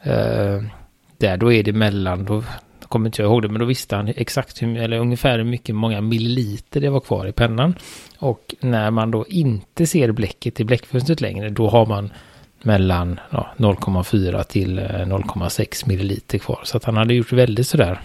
eh, 0.02 0.62
där, 1.18 1.36
då 1.36 1.52
är 1.52 1.62
det 1.62 1.72
mellan, 1.72 2.24
då 2.24 2.42
kommer 2.88 3.08
inte 3.08 3.22
jag 3.22 3.30
ihåg 3.30 3.42
det, 3.42 3.48
men 3.48 3.60
då 3.60 3.66
visste 3.66 3.96
han 3.96 4.08
exakt 4.08 4.62
hur, 4.62 4.78
eller 4.78 4.98
ungefär 4.98 5.38
hur 5.38 5.44
mycket, 5.44 5.74
många 5.74 6.00
milliliter 6.00 6.80
det 6.80 6.90
var 6.90 7.00
kvar 7.00 7.26
i 7.26 7.32
pennan. 7.32 7.74
Och 8.18 8.54
när 8.60 8.90
man 8.90 9.10
då 9.10 9.26
inte 9.28 9.86
ser 9.86 10.12
bläcket 10.12 10.60
i 10.60 10.64
bläckfönstret 10.64 11.20
längre, 11.20 11.50
då 11.50 11.68
har 11.68 11.86
man 11.86 12.10
mellan 12.62 13.20
ja, 13.30 13.54
0,4 13.56 14.42
till 14.42 14.78
eh, 14.78 14.84
0,6 14.84 15.88
milliliter 15.88 16.38
kvar. 16.38 16.60
Så 16.64 16.76
att 16.76 16.84
han 16.84 16.96
hade 16.96 17.14
gjort 17.14 17.32
väldigt 17.32 17.66
sådär, 17.66 18.00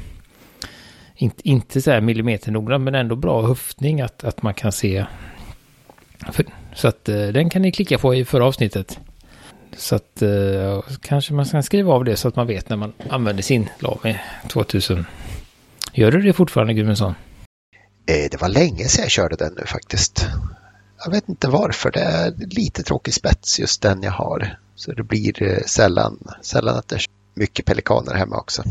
inte, 1.15 1.50
inte 1.50 1.82
så 1.82 1.91
här 1.91 2.01
millimeternoggrann, 2.01 2.84
men 2.84 2.96
ändå 2.96 3.15
bra 3.15 3.48
höftning 3.48 4.01
att, 4.01 4.24
att 4.24 4.41
man 4.41 4.53
kan 4.53 4.72
se. 4.72 5.05
För, 6.32 6.46
så 6.75 6.88
att 6.88 7.10
eh, 7.10 7.27
den 7.27 7.50
kan 7.50 7.62
ni 7.62 7.72
klicka 7.72 7.98
på 7.98 8.15
i 8.15 8.25
förra 8.25 8.46
avsnittet. 8.46 9.00
Så 9.77 9.96
att 9.96 10.22
eh, 10.22 10.84
kanske 11.01 11.34
man 11.34 11.46
ska 11.46 11.62
skriva 11.62 11.93
av 11.93 12.03
det 12.03 12.17
så 12.17 12.27
att 12.27 12.36
man 12.36 12.48
vet 12.48 12.70
när 12.70 12.77
man 12.77 12.93
använder 13.10 13.43
sin 13.43 13.70
Lami 13.79 14.20
2000. 14.50 15.05
Gör 15.93 16.12
du 16.12 16.22
det 16.22 16.34
fortfarande 16.34 16.74
Gudmundsson? 16.74 17.13
Eh, 18.05 18.29
det 18.32 18.41
var 18.41 18.50
länge 18.50 18.86
sedan 18.86 19.03
jag 19.03 19.12
körde 19.12 19.36
den 19.36 19.53
nu 19.53 19.65
faktiskt. 19.65 20.27
Jag 21.05 21.12
vet 21.12 21.29
inte 21.29 21.48
varför. 21.48 21.91
Det 21.91 22.00
är 22.00 22.34
lite 22.38 22.84
tråkig 22.84 23.13
spets 23.13 23.60
just 23.60 23.82
den 23.82 24.03
jag 24.03 24.12
har. 24.12 24.58
Så 24.75 24.91
det 24.91 25.03
blir 25.03 25.43
eh, 25.43 25.63
sällan, 25.65 26.17
sällan 26.41 26.77
att 26.77 26.88
det 26.88 26.96
är 26.96 27.05
mycket 27.34 27.65
pelikaner 27.65 28.13
hemma 28.13 28.38
också. 28.38 28.63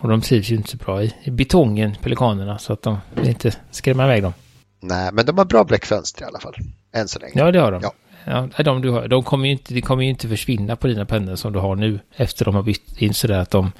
Och 0.00 0.08
de 0.08 0.20
trivs 0.20 0.50
ju 0.50 0.56
inte 0.56 0.70
så 0.70 0.76
bra 0.76 1.02
i, 1.02 1.14
i 1.22 1.30
betongen, 1.30 1.96
pelikanerna, 2.02 2.58
så 2.58 2.72
att 2.72 2.82
de 2.82 2.98
vill 3.14 3.28
inte 3.28 3.52
skrämma 3.70 4.04
iväg 4.04 4.22
dem. 4.22 4.32
Nej, 4.80 5.10
men 5.12 5.26
de 5.26 5.38
har 5.38 5.44
bra 5.44 5.64
bläckfönster 5.64 6.22
i 6.22 6.24
alla 6.24 6.40
fall. 6.40 6.54
Än 6.92 7.08
så 7.08 7.18
länge. 7.18 7.32
Ja, 7.34 7.52
det 7.52 7.60
har 7.60 7.72
de. 7.72 7.82
Ja. 7.82 7.92
Ja, 8.24 8.48
de, 8.64 8.82
du 8.82 8.90
har, 8.90 9.08
de 9.08 9.22
kommer 9.22 9.46
ju 9.46 9.52
inte, 9.52 9.74
de 9.74 9.80
kommer 9.80 10.02
ju 10.02 10.10
inte 10.10 10.28
försvinna 10.28 10.76
på 10.76 10.86
dina 10.86 11.06
pennor 11.06 11.36
som 11.36 11.52
du 11.52 11.58
har 11.58 11.76
nu 11.76 12.00
efter 12.16 12.44
de 12.44 12.54
har 12.54 12.62
bytt 12.62 13.02
in 13.02 13.14
sådär 13.14 13.38
att 13.38 13.50
de 13.50 13.72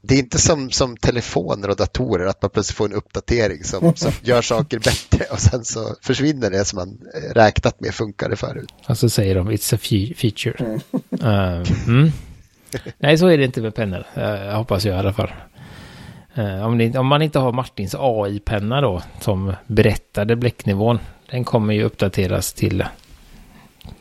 det 0.00 0.14
är 0.14 0.18
inte 0.18 0.38
som, 0.38 0.70
som 0.70 0.96
telefoner 0.96 1.70
och 1.70 1.76
datorer 1.76 2.26
att 2.26 2.42
man 2.42 2.50
plötsligt 2.50 2.76
får 2.76 2.84
en 2.84 2.92
uppdatering 2.92 3.64
som, 3.64 3.94
som 3.96 4.12
gör 4.22 4.42
saker 4.42 4.78
bättre 4.78 5.24
och 5.30 5.40
sen 5.40 5.64
så 5.64 5.94
försvinner 6.02 6.50
det 6.50 6.64
som 6.64 6.76
man 6.76 6.98
eh, 7.14 7.34
räknat 7.34 7.80
med 7.80 7.94
funkade 7.94 8.36
förut. 8.36 8.68
Och 8.88 8.98
så 8.98 9.08
säger 9.08 9.34
de 9.34 9.50
it's 9.50 9.74
a 9.74 9.78
feature. 10.16 10.80
Uh, 11.22 11.88
mm. 11.88 12.10
Nej, 12.98 13.18
så 13.18 13.26
är 13.26 13.38
det 13.38 13.44
inte 13.44 13.60
med 13.60 13.74
pennor. 13.74 14.06
Uh, 14.18 14.56
hoppas 14.56 14.84
jag 14.84 14.96
i 14.96 14.98
alla 14.98 15.12
fall. 15.12 15.30
Eh, 16.38 16.66
om, 16.66 16.78
det, 16.78 16.98
om, 16.98 17.06
man 17.06 17.22
inte 17.22 17.38
har 17.38 17.52
Martins 17.52 17.94
AI-penna 17.98 18.80
då 18.80 19.02
som 19.20 19.54
berättade 19.66 20.36
bläcknivån. 20.36 20.98
Den 21.30 21.44
kommer 21.44 21.74
ju 21.74 21.82
uppdateras 21.82 22.52
till, 22.52 22.84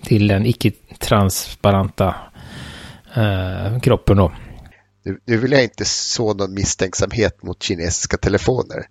till 0.03 0.27
den 0.27 0.46
icke-transparenta 0.46 2.15
eh, 3.15 3.79
kroppen 3.79 4.17
då. 4.17 4.32
Nu, 5.03 5.20
nu 5.25 5.38
vill 5.38 5.51
jag 5.51 5.63
inte 5.63 5.86
så 5.86 6.34
någon 6.34 6.53
misstänksamhet 6.53 7.44
mot 7.44 7.63
kinesiska 7.63 8.17
telefoner. 8.17 8.86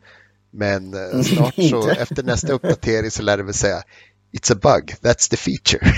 Men 0.50 0.94
eh, 0.94 1.22
snart 1.22 1.54
så 1.70 1.88
efter 1.88 2.22
nästa 2.22 2.52
uppdatering 2.52 3.10
så 3.10 3.22
lär 3.22 3.36
det 3.36 3.42
väl 3.42 3.54
säga 3.54 3.82
It's 4.32 4.52
a 4.52 4.58
bug, 4.62 4.94
that's 5.02 5.30
the 5.30 5.36
feature. 5.36 5.92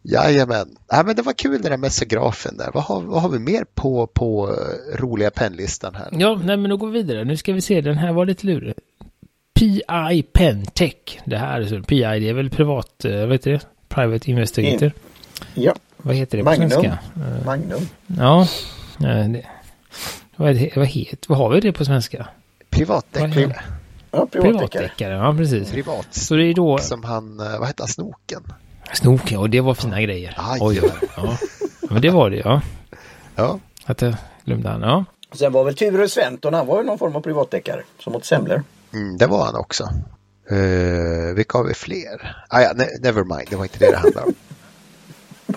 Jajamän. 0.06 0.76
Ja, 0.88 1.02
men 1.02 1.16
det 1.16 1.22
var 1.22 1.32
kul 1.32 1.62
det 1.62 1.68
där 1.68 1.76
med 1.76 1.92
segrafen 1.92 2.56
där. 2.56 2.70
Vad 2.74 2.82
har, 2.82 3.00
vad 3.00 3.22
har 3.22 3.28
vi 3.28 3.38
mer 3.38 3.64
på, 3.74 4.06
på 4.06 4.48
uh, 4.48 4.54
roliga 4.96 5.30
pennlistan 5.30 5.94
här? 5.94 6.08
Ja, 6.12 6.40
nej 6.44 6.56
men 6.56 6.70
då 6.70 6.76
går 6.76 6.90
vi 6.90 7.02
vidare. 7.02 7.24
Nu 7.24 7.36
ska 7.36 7.52
vi 7.52 7.60
se, 7.60 7.80
den 7.80 7.98
här 7.98 8.12
var 8.12 8.26
lite 8.26 8.46
lurig. 8.46 8.74
PI 9.54 10.22
Pentech. 10.32 11.20
Det 11.24 11.36
här 11.36 11.60
är 11.60 11.66
så, 11.66 11.82
PI 11.82 12.00
det 12.00 12.28
är 12.28 12.32
väl 12.32 12.50
privat, 12.50 13.04
uh, 13.04 13.20
vad 13.20 13.32
heter 13.32 13.50
det? 13.50 13.60
Private 13.88 14.30
Investigator. 14.30 14.92
In. 15.54 15.62
Ja. 15.64 15.74
Vad 15.96 16.14
heter 16.14 16.38
det 16.38 16.44
på 16.44 16.50
Magnum. 16.50 16.70
svenska? 16.70 16.98
Uh, 17.16 17.46
Magnum. 17.46 17.88
Ja. 18.06 18.48
Det, 18.98 19.44
vad, 20.36 20.54
det, 20.54 20.76
vad, 20.76 20.86
heter, 20.86 21.28
vad 21.28 21.38
har 21.38 21.50
vi 21.50 21.60
det 21.60 21.72
på 21.72 21.84
svenska? 21.84 22.28
Privatdeckare. 22.70 23.56
Ja, 24.10 24.26
privatdeckare. 24.26 25.14
Ja, 25.14 25.34
precis. 25.36 25.70
Privat. 25.70 26.06
Så 26.10 26.34
det 26.34 26.44
är 26.44 26.54
då... 26.54 26.78
Som 26.78 27.04
han, 27.04 27.36
vad 27.36 27.66
heter 27.66 27.82
han, 27.82 27.88
Snoken? 27.88 28.42
Snoken, 28.92 29.38
och 29.38 29.50
det 29.50 29.60
var 29.60 29.74
fina 29.74 30.02
grejer. 30.02 30.34
Aj. 30.36 30.58
Oj, 30.62 30.80
oj, 30.82 31.08
ja. 31.16 31.38
Men 31.90 32.02
det 32.02 32.10
var 32.10 32.30
det, 32.30 32.36
ja. 32.36 32.60
Ja. 33.36 33.58
Att 33.84 34.02
jag 34.02 34.14
glömde 34.44 34.68
han, 34.68 34.80
ja. 34.80 35.04
Sen 35.32 35.52
var 35.52 35.64
väl 35.64 35.76
Ture 35.76 36.08
Sventon, 36.08 36.54
han 36.54 36.66
var 36.66 36.80
ju 36.80 36.86
någon 36.86 36.98
form 36.98 37.16
av 37.16 37.20
privatdeckare 37.20 37.82
som 37.98 38.14
åt 38.14 38.24
semlor. 38.24 38.62
Mm, 38.92 39.18
det 39.18 39.26
var 39.26 39.44
han 39.44 39.56
också. 39.56 39.84
Uh, 40.52 41.34
vilka 41.34 41.58
har 41.58 41.64
vi 41.64 41.74
fler? 41.74 42.36
Ah, 42.48 42.60
ja, 42.60 42.72
ne 42.74 42.86
never 43.02 43.24
mind, 43.24 43.48
det 43.50 43.56
var 43.56 43.64
inte 43.64 43.78
det 43.78 43.90
det 43.90 43.96
handlade 43.96 44.26
om. 44.26 44.34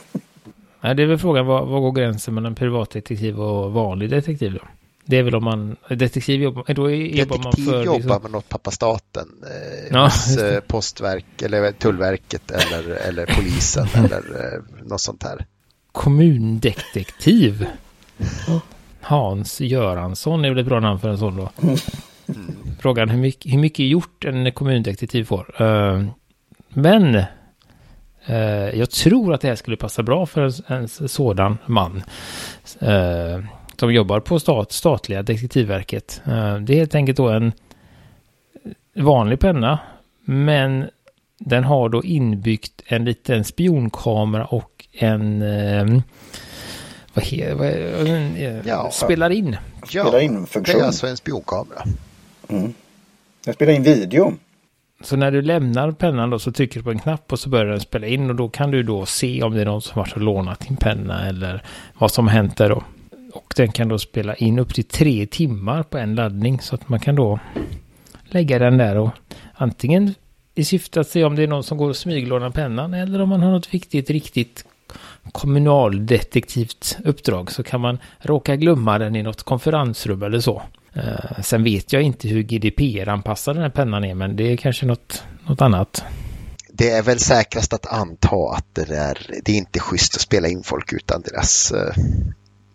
Nej, 0.81 0.95
det 0.95 1.03
är 1.03 1.07
väl 1.07 1.17
frågan, 1.17 1.45
vad, 1.45 1.67
vad 1.67 1.81
går 1.81 1.91
gränsen 1.91 2.33
mellan 2.33 2.55
privatdetektiv 2.55 3.39
och 3.39 3.71
vanlig 3.71 4.09
detektiv 4.09 4.53
då? 4.53 4.67
Det 5.09 5.17
är 5.17 5.23
väl 5.23 5.35
om 5.35 5.43
man, 5.43 5.75
detektiv 5.89 6.41
jobbar, 6.41 6.73
då 6.73 6.91
jobbar 6.91 7.37
man 7.37 7.53
för... 7.53 7.83
jobbar 7.83 7.99
liksom... 7.99 8.21
med 8.21 8.31
något 8.31 8.49
pappa 8.49 8.71
staten, 8.71 9.27
eh, 9.43 9.87
ja, 9.91 10.11
eh, 10.39 10.59
postverk 10.59 11.41
eller 11.41 11.71
Tullverket 11.71 12.51
eller, 12.51 12.89
eller 12.89 13.25
polisen 13.25 13.87
eller 13.95 14.17
eh, 14.17 14.85
något 14.85 15.01
sånt 15.01 15.23
här. 15.23 15.45
Kommundetektiv. 15.91 17.67
Hans 19.01 19.61
Göransson 19.61 20.45
är 20.45 20.49
väl 20.49 20.59
ett 20.59 20.65
bra 20.65 20.79
namn 20.79 20.99
för 20.99 21.09
en 21.09 21.17
sån 21.17 21.37
då. 21.37 21.49
Mm. 21.61 21.77
Frågan 22.79 23.09
hur 23.09 23.17
mycket, 23.17 23.53
hur 23.53 23.59
mycket 23.59 23.85
gjort 23.85 24.25
en 24.25 24.51
kommundetektiv 24.51 25.23
får. 25.23 25.61
Uh, 25.61 26.05
men 26.69 27.15
uh, 28.29 28.69
jag 28.73 28.89
tror 28.89 29.33
att 29.33 29.41
det 29.41 29.47
här 29.47 29.55
skulle 29.55 29.77
passa 29.77 30.03
bra 30.03 30.25
för 30.25 30.41
en, 30.41 30.81
en 30.81 30.87
sådan 30.87 31.57
man. 31.65 32.03
Som 33.79 33.93
jobbar 33.93 34.19
på 34.19 34.39
stat, 34.39 34.71
statliga 34.71 35.23
detektivverket. 35.23 36.21
Det 36.61 36.73
är 36.73 36.75
helt 36.75 36.95
enkelt 36.95 37.17
då 37.17 37.29
en 37.29 37.51
vanlig 38.95 39.39
penna, 39.39 39.79
men 40.25 40.89
den 41.39 41.63
har 41.63 41.89
då 41.89 42.03
inbyggt 42.03 42.81
en 42.85 43.05
liten 43.05 43.43
spionkamera 43.43 44.45
och 44.45 44.85
en 44.91 45.39
vad 47.13 47.25
heter 47.25 47.55
vad, 47.55 48.65
ja, 48.65 48.91
spelar 48.91 49.29
in. 49.29 49.57
Ja, 49.91 50.03
spelar 50.03 50.19
in 50.19 50.47
funktion. 50.47 50.77
Det 50.77 50.83
är 50.83 50.85
alltså 50.85 51.07
en 51.07 51.17
spionkamera. 51.17 51.83
Mm. 52.47 52.73
Den 53.45 53.53
spelar 53.53 53.73
in 53.73 53.83
video. 53.83 54.33
Så 55.01 55.15
när 55.15 55.31
du 55.31 55.41
lämnar 55.41 55.91
pennan 55.91 56.29
då 56.29 56.39
så 56.39 56.51
trycker 56.51 56.79
du 56.79 56.83
på 56.83 56.91
en 56.91 56.99
knapp 56.99 57.31
och 57.31 57.39
så 57.39 57.49
börjar 57.49 57.65
den 57.65 57.79
spela 57.79 58.07
in 58.07 58.29
och 58.29 58.35
då 58.35 58.49
kan 58.49 58.71
du 58.71 58.83
då 58.83 59.05
se 59.05 59.43
om 59.43 59.53
det 59.53 59.61
är 59.61 59.65
någon 59.65 59.81
som 59.81 59.99
har 59.99 60.19
lånat 60.19 60.59
din 60.59 60.77
penna 60.77 61.27
eller 61.27 61.63
vad 61.97 62.11
som 62.11 62.27
hänt 62.27 62.57
där 62.57 62.69
då. 62.69 62.83
Och 63.37 63.53
den 63.55 63.71
kan 63.71 63.87
då 63.87 63.99
spela 63.99 64.35
in 64.35 64.59
upp 64.59 64.73
till 64.73 64.83
tre 64.83 65.25
timmar 65.25 65.83
på 65.83 65.97
en 65.97 66.15
laddning 66.15 66.61
så 66.61 66.75
att 66.75 66.89
man 66.89 66.99
kan 66.99 67.15
då 67.15 67.39
lägga 68.23 68.59
den 68.59 68.77
där 68.77 68.97
och 68.97 69.09
antingen 69.53 70.13
i 70.55 70.63
syfte 70.63 70.99
att 70.99 71.07
se 71.07 71.23
om 71.23 71.35
det 71.35 71.43
är 71.43 71.47
någon 71.47 71.63
som 71.63 71.77
går 71.77 71.89
och 71.89 71.97
smyglånar 71.97 72.49
pennan 72.49 72.93
eller 72.93 73.21
om 73.21 73.29
man 73.29 73.41
har 73.41 73.51
något 73.51 73.73
viktigt, 73.73 74.09
riktigt 74.09 74.65
kommunaldetektivt 75.31 76.97
uppdrag 77.05 77.51
så 77.51 77.63
kan 77.63 77.81
man 77.81 77.99
råka 78.19 78.55
glömma 78.55 78.97
den 78.97 79.15
i 79.15 79.23
något 79.23 79.43
konferensrum 79.43 80.23
eller 80.23 80.39
så. 80.39 80.61
Eh, 80.93 81.41
sen 81.43 81.63
vet 81.63 81.93
jag 81.93 82.01
inte 82.01 82.27
hur 82.27 82.43
GDPR-anpassad 82.43 83.55
den 83.55 83.63
här 83.63 83.69
pennan 83.69 84.03
är 84.03 84.15
men 84.15 84.35
det 84.35 84.51
är 84.51 84.57
kanske 84.57 84.85
något, 84.85 85.23
något 85.47 85.61
annat. 85.61 86.03
Det 86.69 86.89
är 86.89 87.03
väl 87.03 87.19
säkrast 87.19 87.73
att 87.73 87.85
anta 87.85 88.35
att 88.57 88.65
det, 88.73 88.85
där, 88.85 89.17
det 89.43 89.51
är 89.51 89.57
inte 89.57 89.79
schysst 89.79 90.15
att 90.15 90.21
spela 90.21 90.47
in 90.47 90.63
folk 90.63 90.93
utan 90.93 91.21
deras 91.21 91.71
eh, 91.71 92.03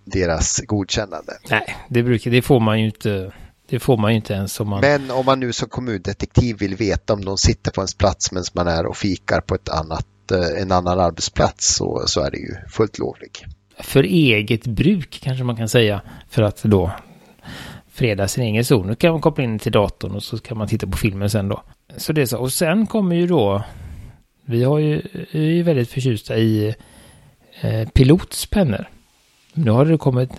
deras 0.04 0.60
godkännande. 0.66 1.32
Nej, 1.50 1.76
det, 1.88 2.02
brukar, 2.02 2.30
det 2.30 2.42
får 2.42 2.60
man 2.60 2.80
ju 2.80 2.86
inte. 2.86 3.32
Det 3.68 3.78
får 3.78 3.96
man 3.96 4.10
ju 4.10 4.16
inte 4.16 4.32
ens 4.34 4.60
om 4.60 4.68
man... 4.68 4.80
Men 4.80 5.10
om 5.10 5.26
man 5.26 5.40
nu 5.40 5.52
som 5.52 5.68
kommundetektiv 5.68 6.58
vill 6.58 6.76
veta 6.76 7.12
om 7.12 7.24
de 7.24 7.38
sitter 7.38 7.70
på 7.70 7.80
ens 7.80 7.94
plats 7.94 8.32
medan 8.32 8.44
man 8.54 8.66
är 8.66 8.86
och 8.86 8.96
fikar 8.96 9.40
på 9.40 9.54
ett 9.54 9.68
annat, 9.68 10.06
eh, 10.32 10.62
en 10.62 10.72
annan 10.72 11.00
arbetsplats 11.00 11.74
så, 11.74 12.02
så 12.06 12.20
är 12.20 12.30
det 12.30 12.38
ju 12.38 12.54
fullt 12.68 12.98
lovligt. 12.98 13.42
För 13.78 14.02
eget 14.02 14.66
bruk 14.66 15.20
kanske 15.22 15.44
man 15.44 15.56
kan 15.56 15.68
säga. 15.68 16.00
För 16.30 16.42
att 16.42 16.62
då 16.62 16.90
freda 17.92 18.28
sin 18.28 18.44
egen 18.44 18.64
zon. 18.64 18.86
Nu 18.86 18.94
kan 18.94 19.12
man 19.12 19.20
koppla 19.20 19.44
in 19.44 19.58
till 19.58 19.72
datorn 19.72 20.12
och 20.12 20.22
så 20.22 20.38
kan 20.38 20.58
man 20.58 20.68
titta 20.68 20.86
på 20.86 20.96
filmen 20.96 21.30
sen 21.30 21.48
då. 21.48 21.62
Så 21.96 22.12
det 22.12 22.22
är 22.22 22.26
så. 22.26 22.38
Och 22.38 22.52
sen 22.52 22.86
kommer 22.86 23.16
ju 23.16 23.26
då... 23.26 23.64
Vi 24.44 24.64
har 24.64 24.78
ju, 24.78 25.02
är 25.32 25.40
ju 25.40 25.62
väldigt 25.62 25.90
förtjusta 25.90 26.36
i 26.36 26.74
eh, 27.60 27.88
pilotspennor. 27.88 28.88
Nu 29.54 29.70
har 29.70 29.84
det 29.84 29.98
kommit, 29.98 30.30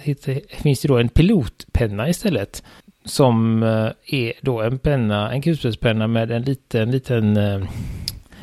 finns 0.50 0.82
det 0.82 0.88
då 0.88 0.98
en 0.98 1.10
pilotpenna 1.10 2.10
istället. 2.10 2.64
Som 3.06 3.64
eh, 3.64 4.16
är 4.20 4.34
då 4.42 4.62
en 4.62 4.80
penna, 4.80 5.32
en 5.32 5.42
kulspetspenna 5.42 6.08
med 6.08 6.32
en 6.32 6.42
liten, 6.42 6.92
liten 6.92 7.38
eh, 7.38 7.64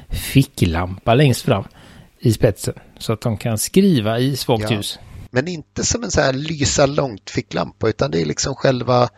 ficklampa 0.08 1.14
längst 1.14 1.42
fram 1.42 1.64
i 2.18 2.32
spetsen. 2.32 2.74
Så 2.98 3.12
att 3.12 3.20
de 3.20 3.36
kan 3.36 3.58
skriva 3.58 4.18
i 4.18 4.36
svagt 4.36 4.70
ja. 4.70 4.76
ljus. 4.76 4.98
Men 5.30 5.48
inte 5.48 5.84
som 5.84 6.04
en 6.04 6.10
så 6.10 6.20
här 6.20 6.32
lysa 6.32 6.86
långt 6.86 7.30
ficklampa 7.30 7.88
utan 7.88 8.10
det 8.10 8.20
är 8.20 8.26
liksom 8.26 8.54
själva, 8.54 9.08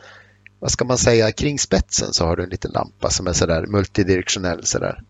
vad 0.59 0.71
ska 0.71 0.85
man 0.85 0.99
säga, 0.99 1.32
kring 1.32 1.59
spetsen 1.59 2.12
så 2.12 2.26
har 2.26 2.37
du 2.37 2.42
en 2.42 2.50
liten 2.50 2.71
lampa 2.71 3.11
som 3.11 3.26
är 3.26 3.32
sådär 3.32 3.66
multidirektionell 3.66 4.64
sådär 4.64 5.02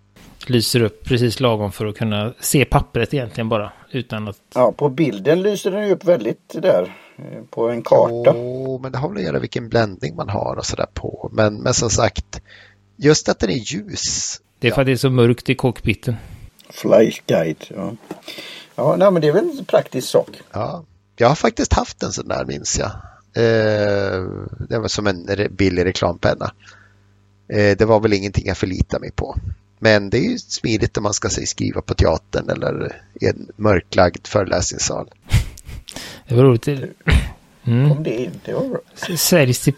lyser 0.50 0.82
upp 0.82 1.04
precis 1.04 1.40
lagom 1.40 1.72
för 1.72 1.86
att 1.86 1.96
kunna 1.96 2.34
se 2.40 2.64
pappret 2.64 3.14
egentligen 3.14 3.48
bara. 3.48 3.72
Utan 3.90 4.28
att... 4.28 4.40
Ja, 4.54 4.72
på 4.72 4.88
bilden 4.88 5.42
lyser 5.42 5.70
den 5.70 5.86
ju 5.86 5.92
upp 5.92 6.04
väldigt 6.04 6.62
där. 6.62 6.96
Eh, 7.16 7.42
på 7.50 7.68
en 7.68 7.82
karta. 7.82 8.32
Jo, 8.36 8.80
men 8.82 8.92
det 8.92 8.98
har 8.98 9.08
väl 9.08 9.18
att 9.18 9.24
göra 9.24 9.38
vilken 9.38 9.68
bländning 9.68 10.16
man 10.16 10.28
har 10.28 10.56
och 10.56 10.66
sådär 10.66 10.86
på. 10.94 11.30
Men, 11.32 11.54
men 11.54 11.74
som 11.74 11.90
sagt, 11.90 12.40
just 12.96 13.28
att 13.28 13.38
den 13.38 13.50
är 13.50 13.74
ljus. 13.74 14.40
Det 14.58 14.66
är 14.66 14.70
ja. 14.70 14.74
för 14.74 14.82
att 14.82 14.86
det 14.86 14.92
är 14.92 14.96
så 14.96 15.10
mörkt 15.10 15.50
i 15.50 15.54
cockpiten. 15.54 16.16
Flight 16.70 17.26
guide, 17.26 17.64
ja. 17.68 17.92
Ja, 18.74 18.96
nej, 18.96 19.10
men 19.10 19.22
det 19.22 19.28
är 19.28 19.32
väl 19.32 19.58
en 19.58 19.64
praktisk 19.64 20.08
sak. 20.08 20.28
Ja, 20.52 20.84
jag 21.16 21.28
har 21.28 21.34
faktiskt 21.34 21.72
haft 21.72 22.02
en 22.02 22.12
sån 22.12 22.28
där 22.28 22.44
minns 22.44 22.78
jag. 22.78 22.90
Eh, 23.34 24.22
det 24.68 24.78
var 24.78 24.88
som 24.88 25.06
en 25.06 25.26
billig 25.50 25.84
reklampenna. 25.84 26.52
Eh, 27.48 27.76
det 27.76 27.84
var 27.84 28.00
väl 28.00 28.12
ingenting 28.12 28.46
jag 28.46 28.56
förlitade 28.56 29.00
mig 29.00 29.10
på. 29.12 29.36
Men 29.84 30.10
det 30.10 30.18
är 30.18 30.30
ju 30.30 30.38
smidigt 30.38 30.96
om 30.96 31.02
man 31.02 31.14
ska 31.14 31.28
sig 31.28 31.46
skriva 31.46 31.82
på 31.82 31.94
teatern 31.94 32.50
eller 32.50 32.96
i 33.20 33.26
en 33.26 33.48
mörklagd 33.56 34.26
föreläsningssal. 34.26 35.06
Det 36.28 36.34
var 36.34 36.44
roligt. 36.44 36.68
Mm. 37.64 37.88
Kom 37.88 38.02
det 38.02 38.22
in, 38.22 38.30
det 38.44 38.52
var 38.52 38.68
bra. 38.68 39.16
Säljs 39.16 39.60
till, 39.60 39.74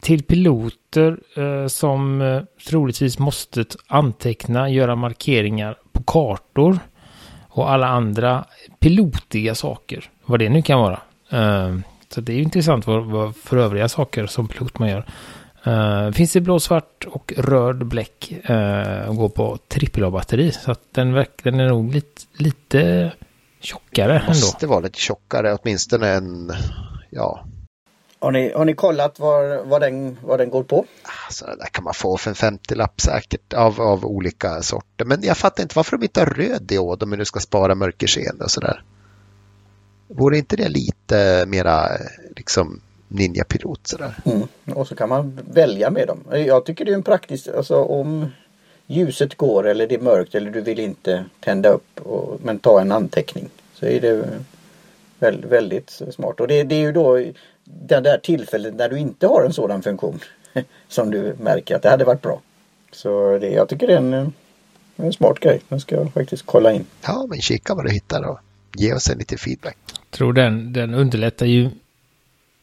till 0.00 0.22
piloter 0.22 1.18
eh, 1.36 1.66
som 1.66 2.20
eh, 2.20 2.42
troligtvis 2.68 3.18
måste 3.18 3.64
anteckna, 3.86 4.70
göra 4.70 4.96
markeringar 4.96 5.78
på 5.92 6.02
kartor 6.02 6.78
och 7.48 7.70
alla 7.70 7.86
andra 7.86 8.44
pilotiga 8.78 9.54
saker. 9.54 10.10
Vad 10.24 10.38
det 10.38 10.48
nu 10.48 10.62
kan 10.62 10.80
vara. 10.80 11.00
Eh, 11.30 11.78
så 12.08 12.20
det 12.20 12.32
är 12.32 12.36
ju 12.36 12.42
intressant 12.42 12.86
vad, 12.86 13.04
vad 13.04 13.36
för 13.36 13.56
övriga 13.56 13.88
saker 13.88 14.26
som 14.26 14.48
pilot 14.48 14.78
man 14.78 14.88
gör. 14.88 15.06
Uh, 15.68 16.12
finns 16.12 16.32
det 16.32 16.40
blå, 16.40 16.60
svart 16.60 17.06
och 17.10 17.32
röd 17.36 17.86
bläck 17.86 18.34
uh, 18.50 19.08
och 19.08 19.16
går 19.16 19.28
på 19.28 19.58
trippel-A-batteri. 19.68 20.52
Så 20.52 20.70
att 20.70 20.82
den, 20.92 21.24
den 21.42 21.60
är 21.60 21.68
nog 21.68 21.94
lite, 21.94 22.22
lite 22.32 23.12
tjockare 23.60 24.18
ändå. 24.18 24.28
Måste 24.28 24.66
vara 24.66 24.80
lite 24.80 24.98
tjockare, 24.98 25.58
åtminstone 25.62 26.08
en, 26.08 26.52
ja. 27.10 27.44
Har 28.20 28.30
ni, 28.30 28.52
har 28.52 28.64
ni 28.64 28.74
kollat 28.74 29.18
vad, 29.18 29.66
vad, 29.66 29.80
den, 29.80 30.18
vad 30.22 30.38
den 30.38 30.50
går 30.50 30.62
på? 30.62 30.84
Alltså, 31.26 31.44
det 31.46 31.56
där 31.56 31.66
kan 31.66 31.84
man 31.84 31.94
få 31.94 32.16
för 32.16 32.30
en 32.30 32.34
50-lapp 32.34 33.00
säkert 33.00 33.52
av, 33.52 33.80
av 33.80 34.04
olika 34.04 34.62
sorter. 34.62 35.04
Men 35.04 35.22
jag 35.22 35.36
fattar 35.36 35.62
inte 35.62 35.76
varför 35.76 35.96
de 35.96 36.04
inte 36.04 36.20
har 36.20 36.26
röd 36.26 36.62
diod 36.62 37.02
om 37.02 37.10
nu 37.10 37.24
ska 37.24 37.40
spara 37.40 37.74
mörkerseende 37.74 38.44
och 38.44 38.50
sådär. 38.50 38.82
Vore 40.08 40.38
inte 40.38 40.56
det 40.56 40.68
lite 40.68 41.44
mera 41.46 41.88
liksom 42.36 42.80
ninja-pilot 43.08 43.86
sådär? 43.86 44.14
Mm. 44.24 44.48
Och 44.74 44.88
så 44.88 44.94
kan 44.94 45.08
man 45.08 45.40
välja 45.50 45.90
med 45.90 46.06
dem. 46.06 46.24
Jag 46.46 46.64
tycker 46.64 46.84
det 46.84 46.90
är 46.90 46.94
en 46.94 47.02
praktisk, 47.02 47.48
alltså 47.48 47.76
om 47.76 48.26
ljuset 48.86 49.34
går 49.34 49.66
eller 49.66 49.86
det 49.86 49.94
är 49.94 50.00
mörkt 50.00 50.34
eller 50.34 50.50
du 50.50 50.60
vill 50.60 50.78
inte 50.78 51.24
tända 51.40 51.68
upp 51.68 52.00
och, 52.00 52.40
men 52.42 52.58
ta 52.58 52.80
en 52.80 52.92
anteckning. 52.92 53.48
Så 53.74 53.86
är 53.86 54.00
det 54.00 54.28
väldigt, 55.18 55.50
väldigt 55.50 55.90
smart. 56.10 56.40
Och 56.40 56.48
det, 56.48 56.62
det 56.62 56.74
är 56.74 56.80
ju 56.80 56.92
då 56.92 57.16
det 57.64 58.00
där 58.00 58.18
tillfället 58.18 58.74
när 58.74 58.88
du 58.88 58.98
inte 58.98 59.26
har 59.26 59.44
en 59.44 59.52
sådan 59.52 59.82
funktion 59.82 60.20
som 60.88 61.10
du 61.10 61.34
märker 61.40 61.76
att 61.76 61.82
det 61.82 61.90
hade 61.90 62.04
varit 62.04 62.22
bra. 62.22 62.40
Så 62.92 63.38
det, 63.38 63.50
jag 63.50 63.68
tycker 63.68 63.86
det 63.86 63.92
är 63.92 63.98
en, 63.98 64.32
en 64.96 65.12
smart 65.12 65.40
grej. 65.40 65.60
Den 65.68 65.80
ska 65.80 65.96
jag 65.96 66.12
faktiskt 66.12 66.46
kolla 66.46 66.72
in. 66.72 66.84
Ja, 67.02 67.26
men 67.28 67.40
kika 67.40 67.74
vad 67.74 67.84
du 67.84 67.90
hittar 67.90 68.28
och 68.28 68.38
ge 68.76 68.94
oss 68.94 69.10
en 69.10 69.18
lite 69.18 69.36
feedback. 69.36 69.76
Jag 69.86 70.10
tror 70.10 70.32
den, 70.32 70.72
den 70.72 70.94
underlättar 70.94 71.46
ju 71.46 71.70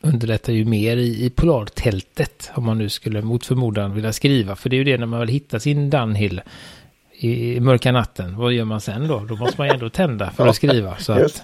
underlättar 0.05 0.53
ju 0.53 0.65
mer 0.65 0.97
i, 0.97 1.25
i 1.25 1.29
polartältet 1.29 2.51
om 2.53 2.65
man 2.65 2.77
nu 2.77 2.89
skulle 2.89 3.21
mot 3.21 3.45
förmodan 3.45 3.93
vilja 3.93 4.13
skriva. 4.13 4.55
För 4.55 4.69
det 4.69 4.75
är 4.75 4.77
ju 4.77 4.83
det 4.83 4.97
när 4.97 5.05
man 5.05 5.19
vill 5.19 5.29
hitta 5.29 5.59
sin 5.59 5.89
downhill 5.89 6.41
i, 7.11 7.55
i 7.55 7.59
mörka 7.59 7.91
natten. 7.91 8.37
Vad 8.37 8.53
gör 8.53 8.65
man 8.65 8.81
sen 8.81 9.07
då? 9.07 9.19
Då 9.19 9.35
måste 9.35 9.55
man 9.57 9.67
ju 9.67 9.73
ändå 9.73 9.89
tända 9.89 10.31
för 10.31 10.47
att 10.47 10.55
skriva. 10.55 10.97
Så 10.97 11.13
att, 11.13 11.43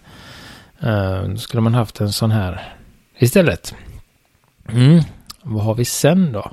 uh, 0.83 1.29
då 1.29 1.37
skulle 1.37 1.61
man 1.61 1.73
haft 1.73 2.01
en 2.01 2.11
sån 2.11 2.31
här 2.31 2.73
istället. 3.17 3.75
Mm. 4.69 5.01
Vad 5.43 5.63
har 5.63 5.75
vi 5.75 5.85
sen 5.85 6.31
då? 6.31 6.51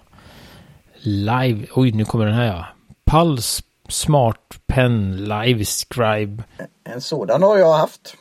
Live, 1.00 1.66
oj 1.74 1.92
nu 1.92 2.04
kommer 2.04 2.26
den 2.26 2.34
här 2.34 2.46
ja. 2.46 2.66
Pulse 3.04 3.62
Smart 3.88 4.58
Pen 4.66 5.16
Live 5.16 5.64
Scribe. 5.64 6.42
En 6.84 7.00
sådan 7.00 7.42
har 7.42 7.58
jag 7.58 7.72
haft. 7.72 8.14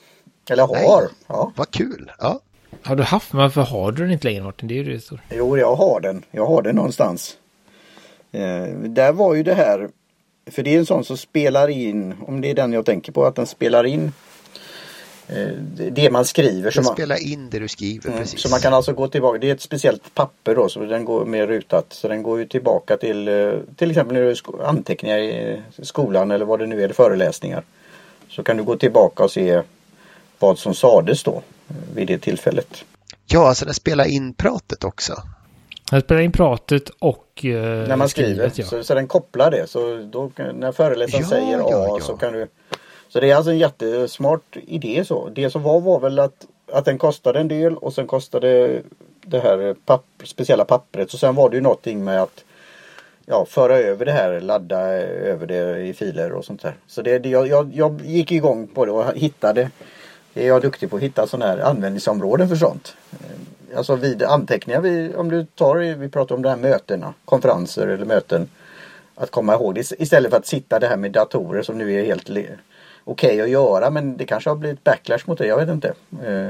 Eller 0.50 0.64
har. 0.64 1.02
Nej, 1.02 1.10
ja. 1.28 1.52
Vad 1.56 1.72
kul. 1.72 2.12
Ja. 2.20 2.40
Har 2.84 2.96
du 2.96 3.04
haft, 3.04 3.34
men 3.34 3.42
varför 3.42 3.62
har 3.62 3.92
du 3.92 4.04
den 4.04 4.12
inte 4.12 4.28
längre 4.28 4.44
Martin? 4.44 4.68
Det 4.68 4.74
är 4.74 4.84
ju 4.84 4.94
det 4.94 5.00
stora. 5.00 5.20
Jo, 5.32 5.58
jag 5.58 5.76
har 5.76 6.00
den. 6.00 6.26
Jag 6.32 6.46
har 6.46 6.62
den 6.62 6.76
någonstans. 6.76 7.38
Eh, 8.32 8.68
där 8.74 9.12
var 9.12 9.36
ju 9.36 9.44
det 9.44 9.54
här, 9.54 9.90
för 10.52 10.64
det 10.64 10.76
är 10.76 10.80
en 10.80 10.86
sån 10.86 11.04
som 11.04 11.18
spelar 11.18 11.68
in, 11.68 12.16
om 12.28 12.42
det 12.42 12.50
är 12.50 12.56
den 12.56 12.74
jag 12.74 12.86
tänker 12.86 13.12
på, 13.12 13.26
att 13.26 13.36
den 13.36 13.46
spelar 13.46 13.84
in 13.84 14.12
eh, 15.28 15.48
det 15.92 16.12
man 16.12 16.26
skriver. 16.26 16.72
Den 16.76 16.84
spelar 16.84 17.28
in 17.28 17.50
det 17.50 17.60
du 17.60 17.68
skriver, 17.68 18.10
mm, 18.10 18.20
precis. 18.20 18.40
Så 18.40 18.50
man 18.50 18.60
kan 18.60 18.74
alltså 18.74 18.94
gå 18.94 19.08
tillbaka, 19.08 19.38
det 19.38 19.50
är 19.50 19.54
ett 19.54 19.62
speciellt 19.62 20.14
papper 20.14 20.56
då, 20.56 20.70
så 20.70 20.80
den 20.80 21.06
går 21.06 21.26
mer 21.26 21.48
rutat. 21.48 21.86
Så 21.90 22.08
den 22.08 22.24
går 22.24 22.40
ju 22.40 22.46
tillbaka 22.46 22.98
till 22.98 23.28
eh, 23.28 23.52
till 23.76 23.90
exempel 23.90 24.14
när 24.14 24.24
du 24.24 24.64
anteckningar 24.64 25.18
i 25.18 25.62
skolan 25.84 26.32
eller 26.32 26.46
vad 26.46 26.60
det 26.60 26.68
nu 26.68 26.84
är, 26.84 26.90
föreläsningar. 26.90 27.64
Så 28.30 28.44
kan 28.44 28.58
du 28.58 28.64
gå 28.64 28.76
tillbaka 28.76 29.24
och 29.24 29.32
se 29.32 29.62
vad 30.40 30.60
som 30.60 30.74
sades 30.74 31.24
då 31.24 31.42
vid 31.94 32.08
det 32.08 32.18
tillfället. 32.18 32.84
Ja, 33.26 33.48
alltså 33.48 33.66
den 33.66 33.74
spelar 33.74 34.06
in 34.06 34.34
pratet 34.34 34.84
också. 34.84 35.14
Den 35.92 36.02
spelar 36.02 36.22
in 36.22 36.32
pratet 36.32 36.90
och 37.00 37.46
eh, 37.46 37.88
När 37.88 37.96
man 37.96 38.10
skriver, 38.10 38.50
skrivet, 38.50 38.58
ja. 38.58 38.66
så, 38.66 38.84
så 38.84 38.94
den 38.94 39.08
kopplar 39.08 39.52
det. 39.52 39.68
Så 39.70 40.08
då, 40.12 40.32
när 40.54 40.72
föreläsaren 40.72 41.24
ja, 41.24 41.30
säger 41.30 41.60
A 41.60 41.68
ja, 41.70 42.00
så 42.02 42.18
kan 42.18 42.34
du 42.34 42.48
Så 43.10 43.20
det 43.20 43.32
är 43.32 43.36
alltså 43.36 43.52
en 43.52 43.58
jättesmart 43.58 44.58
idé 44.68 45.06
så. 45.06 45.30
Det 45.30 45.50
som 45.50 45.64
var 45.64 45.80
var 45.80 46.00
väl 46.00 46.20
att, 46.20 46.46
att 46.72 46.86
den 46.86 46.98
kostade 46.98 47.40
en 47.40 47.48
del 47.48 47.78
och 47.78 47.94
sen 47.94 48.08
kostade 48.08 48.82
det 49.22 49.40
här 49.40 49.76
papp, 49.86 50.06
speciella 50.24 50.66
pappret. 50.66 51.14
Och 51.14 51.20
sen 51.20 51.36
var 51.36 51.50
det 51.50 51.56
ju 51.56 51.62
någonting 51.62 52.04
med 52.04 52.22
att 52.22 52.44
ja, 53.26 53.46
föra 53.50 53.78
över 53.78 54.06
det 54.06 54.12
här, 54.12 54.42
ladda 54.42 54.80
över 54.80 55.48
det 55.48 55.80
i 55.80 55.94
filer 55.94 56.32
och 56.32 56.46
sånt 56.46 56.62
där. 56.62 56.76
Så 56.88 57.02
det, 57.02 57.20
det, 57.20 57.30
jag, 57.30 57.48
jag, 57.48 57.72
jag 57.74 58.02
gick 58.06 58.32
igång 58.32 58.68
på 58.68 58.86
det 58.86 58.92
och 58.92 59.16
hittade 59.16 59.70
är 60.34 60.48
jag 60.48 60.62
duktig 60.62 60.90
på 60.90 60.96
att 60.96 61.02
hitta 61.02 61.28
sådana 61.28 61.52
här 61.52 61.60
användningsområden 61.60 62.50
för 62.50 62.56
sånt. 62.56 62.96
Eh, 63.12 63.78
alltså 63.78 63.96
vid 63.96 64.24
anteckningar, 64.24 64.82
vi, 64.82 65.16
om 65.16 65.30
du 65.30 65.46
tar, 65.46 65.76
vi 65.76 66.10
pratar 66.10 66.36
om 66.36 66.42
de 66.42 66.50
här 66.50 66.58
mötena, 66.58 67.14
konferenser 67.26 67.88
eller 67.88 68.06
möten. 68.06 68.50
Att 69.16 69.32
komma 69.32 69.54
ihåg 69.54 69.76
det 69.76 69.92
istället 70.02 70.32
för 70.32 70.38
att 70.38 70.48
sitta 70.48 70.80
det 70.80 70.88
här 70.88 70.98
med 70.98 71.12
datorer 71.12 71.62
som 71.62 71.78
nu 71.78 71.94
är 71.94 72.06
helt 72.06 72.30
okej 72.30 72.60
okay 73.04 73.42
att 73.42 73.50
göra 73.50 73.90
men 73.90 74.18
det 74.18 74.26
kanske 74.26 74.50
har 74.50 74.56
blivit 74.56 74.84
backlash 74.84 75.24
mot 75.26 75.38
det, 75.38 75.48
jag 75.48 75.58
vet 75.58 75.70
inte. 75.70 75.94
Eh, 76.26 76.50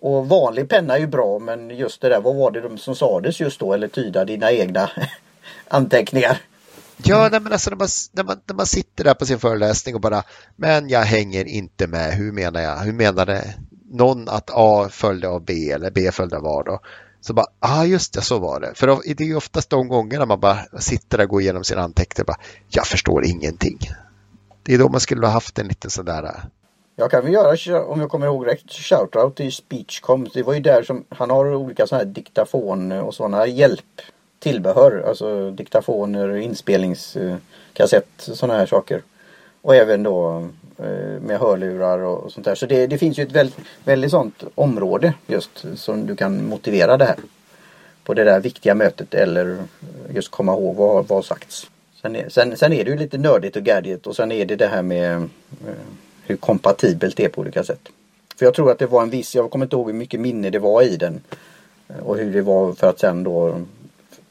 och 0.00 0.28
vanlig 0.28 0.68
penna 0.68 0.94
är 0.94 1.00
ju 1.00 1.06
bra 1.06 1.38
men 1.38 1.70
just 1.70 2.00
det 2.00 2.08
där, 2.08 2.20
vad 2.20 2.36
var 2.36 2.50
det 2.50 2.78
som 2.78 2.96
sades 2.96 3.40
just 3.40 3.60
då 3.60 3.72
eller 3.72 3.88
tyda 3.88 4.24
dina 4.24 4.52
egna 4.52 4.90
anteckningar. 5.68 6.40
Ja, 7.06 7.28
nej, 7.32 7.40
men 7.40 7.52
alltså 7.52 7.70
när 7.70 7.76
man, 7.76 7.88
när, 8.12 8.24
man, 8.24 8.40
när 8.46 8.54
man 8.54 8.66
sitter 8.66 9.04
där 9.04 9.14
på 9.14 9.26
sin 9.26 9.38
föreläsning 9.38 9.94
och 9.94 10.00
bara, 10.00 10.22
men 10.56 10.88
jag 10.88 11.00
hänger 11.00 11.44
inte 11.44 11.86
med, 11.86 12.12
hur 12.14 12.32
menar 12.32 12.60
jag, 12.60 12.76
hur 12.76 12.92
menade 12.92 13.54
någon 13.90 14.28
att 14.28 14.50
A 14.52 14.88
följde 14.90 15.28
av 15.28 15.44
B 15.44 15.70
eller 15.70 15.90
B 15.90 16.10
följde 16.12 16.36
av 16.36 16.46
A 16.46 16.62
då? 16.66 16.80
Så 17.20 17.34
bara, 17.34 17.46
ja 17.60 17.80
ah, 17.80 17.84
just 17.84 18.14
det, 18.14 18.20
så 18.20 18.38
var 18.38 18.60
det. 18.60 18.72
För 18.74 18.86
det 19.16 19.24
är 19.24 19.28
ju 19.28 19.36
oftast 19.36 19.70
de 19.70 19.88
gångerna 19.88 20.26
man 20.26 20.40
bara 20.40 20.58
sitter 20.78 21.18
där 21.18 21.24
och 21.24 21.30
går 21.30 21.40
igenom 21.40 21.64
sina 21.64 21.82
anteckningar 21.82 22.22
och 22.22 22.26
bara, 22.26 22.46
jag 22.68 22.86
förstår 22.86 23.24
ingenting. 23.24 23.78
Det 24.62 24.74
är 24.74 24.78
då 24.78 24.88
man 24.88 25.00
skulle 25.00 25.26
ha 25.26 25.32
haft 25.32 25.58
en 25.58 25.68
liten 25.68 25.90
sån 25.90 26.04
där 26.04 26.40
jag 26.96 27.10
kan 27.10 27.24
väl 27.24 27.32
göra, 27.32 27.84
om 27.84 28.00
jag 28.00 28.10
kommer 28.10 28.26
ihåg 28.26 28.46
rätt, 28.46 28.72
shoutout 28.72 29.36
till 29.36 29.52
Speechcom. 29.52 30.28
Det 30.34 30.42
var 30.42 30.54
ju 30.54 30.60
där 30.60 30.82
som 30.82 31.04
han 31.08 31.30
har 31.30 31.54
olika 31.54 31.86
sådana 31.86 32.04
här 32.04 32.12
diktafon 32.12 32.92
och 32.92 33.14
sådana 33.14 33.46
hjälp 33.46 34.00
tillbehör, 34.44 35.04
alltså 35.08 35.50
diktafoner, 35.50 36.36
inspelningskassett, 36.36 38.08
sådana 38.16 38.58
här 38.58 38.66
saker. 38.66 39.02
Och 39.62 39.74
även 39.74 40.02
då 40.02 40.48
eh, 40.78 41.20
med 41.20 41.38
hörlurar 41.38 41.98
och 41.98 42.32
sånt 42.32 42.44
där. 42.44 42.54
Så 42.54 42.66
det, 42.66 42.86
det 42.86 42.98
finns 42.98 43.18
ju 43.18 43.22
ett 43.22 43.32
väldigt, 43.32 43.58
väldigt 43.84 44.10
sånt 44.10 44.44
område 44.54 45.14
just 45.26 45.64
som 45.74 46.06
du 46.06 46.16
kan 46.16 46.46
motivera 46.46 46.96
det 46.96 47.04
här. 47.04 47.16
På 48.04 48.14
det 48.14 48.24
där 48.24 48.40
viktiga 48.40 48.74
mötet 48.74 49.14
eller 49.14 49.56
just 50.14 50.30
komma 50.30 50.52
ihåg 50.52 50.76
vad 50.76 51.06
som 51.06 51.22
sagts. 51.22 51.70
Sen 52.02 52.16
är, 52.16 52.28
sen, 52.28 52.56
sen 52.56 52.72
är 52.72 52.84
det 52.84 52.90
ju 52.90 52.96
lite 52.96 53.18
nördigt 53.18 53.56
och 53.56 53.62
gadget 53.62 54.06
och 54.06 54.16
sen 54.16 54.32
är 54.32 54.44
det 54.44 54.56
det 54.56 54.66
här 54.66 54.82
med 54.82 55.16
eh, 55.16 55.84
hur 56.26 56.36
kompatibelt 56.36 57.16
det 57.16 57.24
är 57.24 57.28
på 57.28 57.40
olika 57.40 57.64
sätt. 57.64 57.88
För 58.36 58.46
jag 58.46 58.54
tror 58.54 58.70
att 58.70 58.78
det 58.78 58.86
var 58.86 59.02
en 59.02 59.10
viss, 59.10 59.34
jag 59.34 59.50
kommer 59.50 59.66
inte 59.66 59.76
ihåg 59.76 59.86
hur 59.86 59.98
mycket 59.98 60.20
minne 60.20 60.50
det 60.50 60.58
var 60.58 60.82
i 60.82 60.96
den. 60.96 61.20
Eh, 61.88 61.96
och 61.96 62.16
hur 62.16 62.32
det 62.32 62.42
var 62.42 62.72
för 62.72 62.90
att 62.90 63.00
sen 63.00 63.24
då 63.24 63.60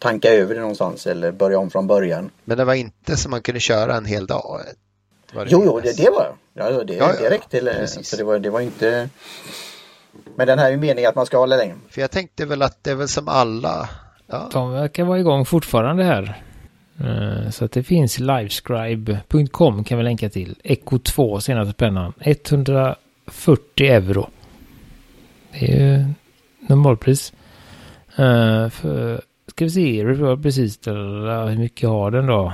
tanka 0.03 0.29
över 0.29 0.55
det 0.55 0.61
någonstans 0.61 1.07
eller 1.07 1.31
börja 1.31 1.59
om 1.59 1.69
från 1.69 1.87
början. 1.87 2.29
Men 2.45 2.57
det 2.57 2.65
var 2.65 2.73
inte 2.73 3.17
så 3.17 3.29
man 3.29 3.41
kunde 3.41 3.59
köra 3.59 3.95
en 3.95 4.05
hel 4.05 4.25
dag? 4.25 4.59
Det 5.33 5.45
jo, 5.47 5.63
jo, 5.65 5.79
det, 5.79 5.97
det 5.97 6.09
var 6.09 6.35
ja, 6.53 6.83
det. 6.83 6.93
Ja, 6.93 7.29
räckte 7.29 7.49
till. 7.49 7.67
Eh, 7.67 7.85
så 7.85 8.15
det 8.15 8.23
var, 8.23 8.39
det 8.39 8.49
var 8.49 8.61
inte... 8.61 9.09
Men 10.35 10.47
den 10.47 10.59
här 10.59 10.67
är 10.67 10.71
ju 10.71 10.77
meningen 10.77 11.09
att 11.09 11.15
man 11.15 11.25
ska 11.25 11.37
hålla 11.37 11.57
längre. 11.57 11.75
För 11.89 12.01
jag 12.01 12.11
tänkte 12.11 12.45
väl 12.45 12.61
att 12.61 12.83
det 12.83 12.91
är 12.91 12.95
väl 12.95 13.07
som 13.07 13.27
alla... 13.27 13.89
Ja. 14.27 14.49
De 14.51 14.71
verkar 14.71 15.03
vara 15.03 15.19
igång 15.19 15.45
fortfarande 15.45 16.03
här. 16.03 16.43
Eh, 16.99 17.49
så 17.49 17.65
att 17.65 17.71
det 17.71 17.83
finns 17.83 18.19
livescribe.com 18.19 19.83
kan 19.83 19.97
vi 19.97 20.03
länka 20.03 20.29
till. 20.29 20.55
Echo 20.63 20.99
2 20.99 21.39
senaste 21.39 21.73
pennan. 21.73 22.13
140 22.19 22.95
euro. 23.87 24.29
Det 25.51 25.71
är 25.71 25.77
ju 25.77 26.05
normalpris. 26.67 27.33
Uh, 28.19 28.69
för 28.69 29.21
Ska 29.47 29.65
vi 29.65 29.71
se, 29.71 30.05
precis 30.43 30.87
hur 30.87 31.57
mycket 31.57 31.89
har 31.89 32.11
den 32.11 32.25
då? 32.25 32.53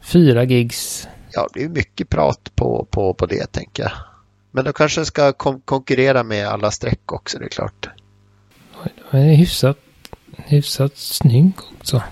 Fyra 0.00 0.44
gigs. 0.44 1.08
Ja, 1.32 1.48
det 1.54 1.64
är 1.64 1.68
mycket 1.68 2.08
prat 2.08 2.50
på, 2.54 2.86
på, 2.90 3.14
på 3.14 3.26
det 3.26 3.52
tänker 3.52 3.82
jag. 3.82 3.92
Men 4.50 4.64
då 4.64 4.72
kanske 4.72 5.04
ska 5.04 5.32
kon 5.32 5.60
konkurrera 5.60 6.22
med 6.22 6.48
alla 6.48 6.70
streck 6.70 7.12
också, 7.12 7.38
det 7.38 7.44
är 7.44 7.48
klart. 7.48 7.88
Den 9.10 9.20
är 9.20 9.34
hyfsat, 9.34 9.78
hyfsat 10.36 10.96
snygg 10.96 11.52
också. 11.78 12.02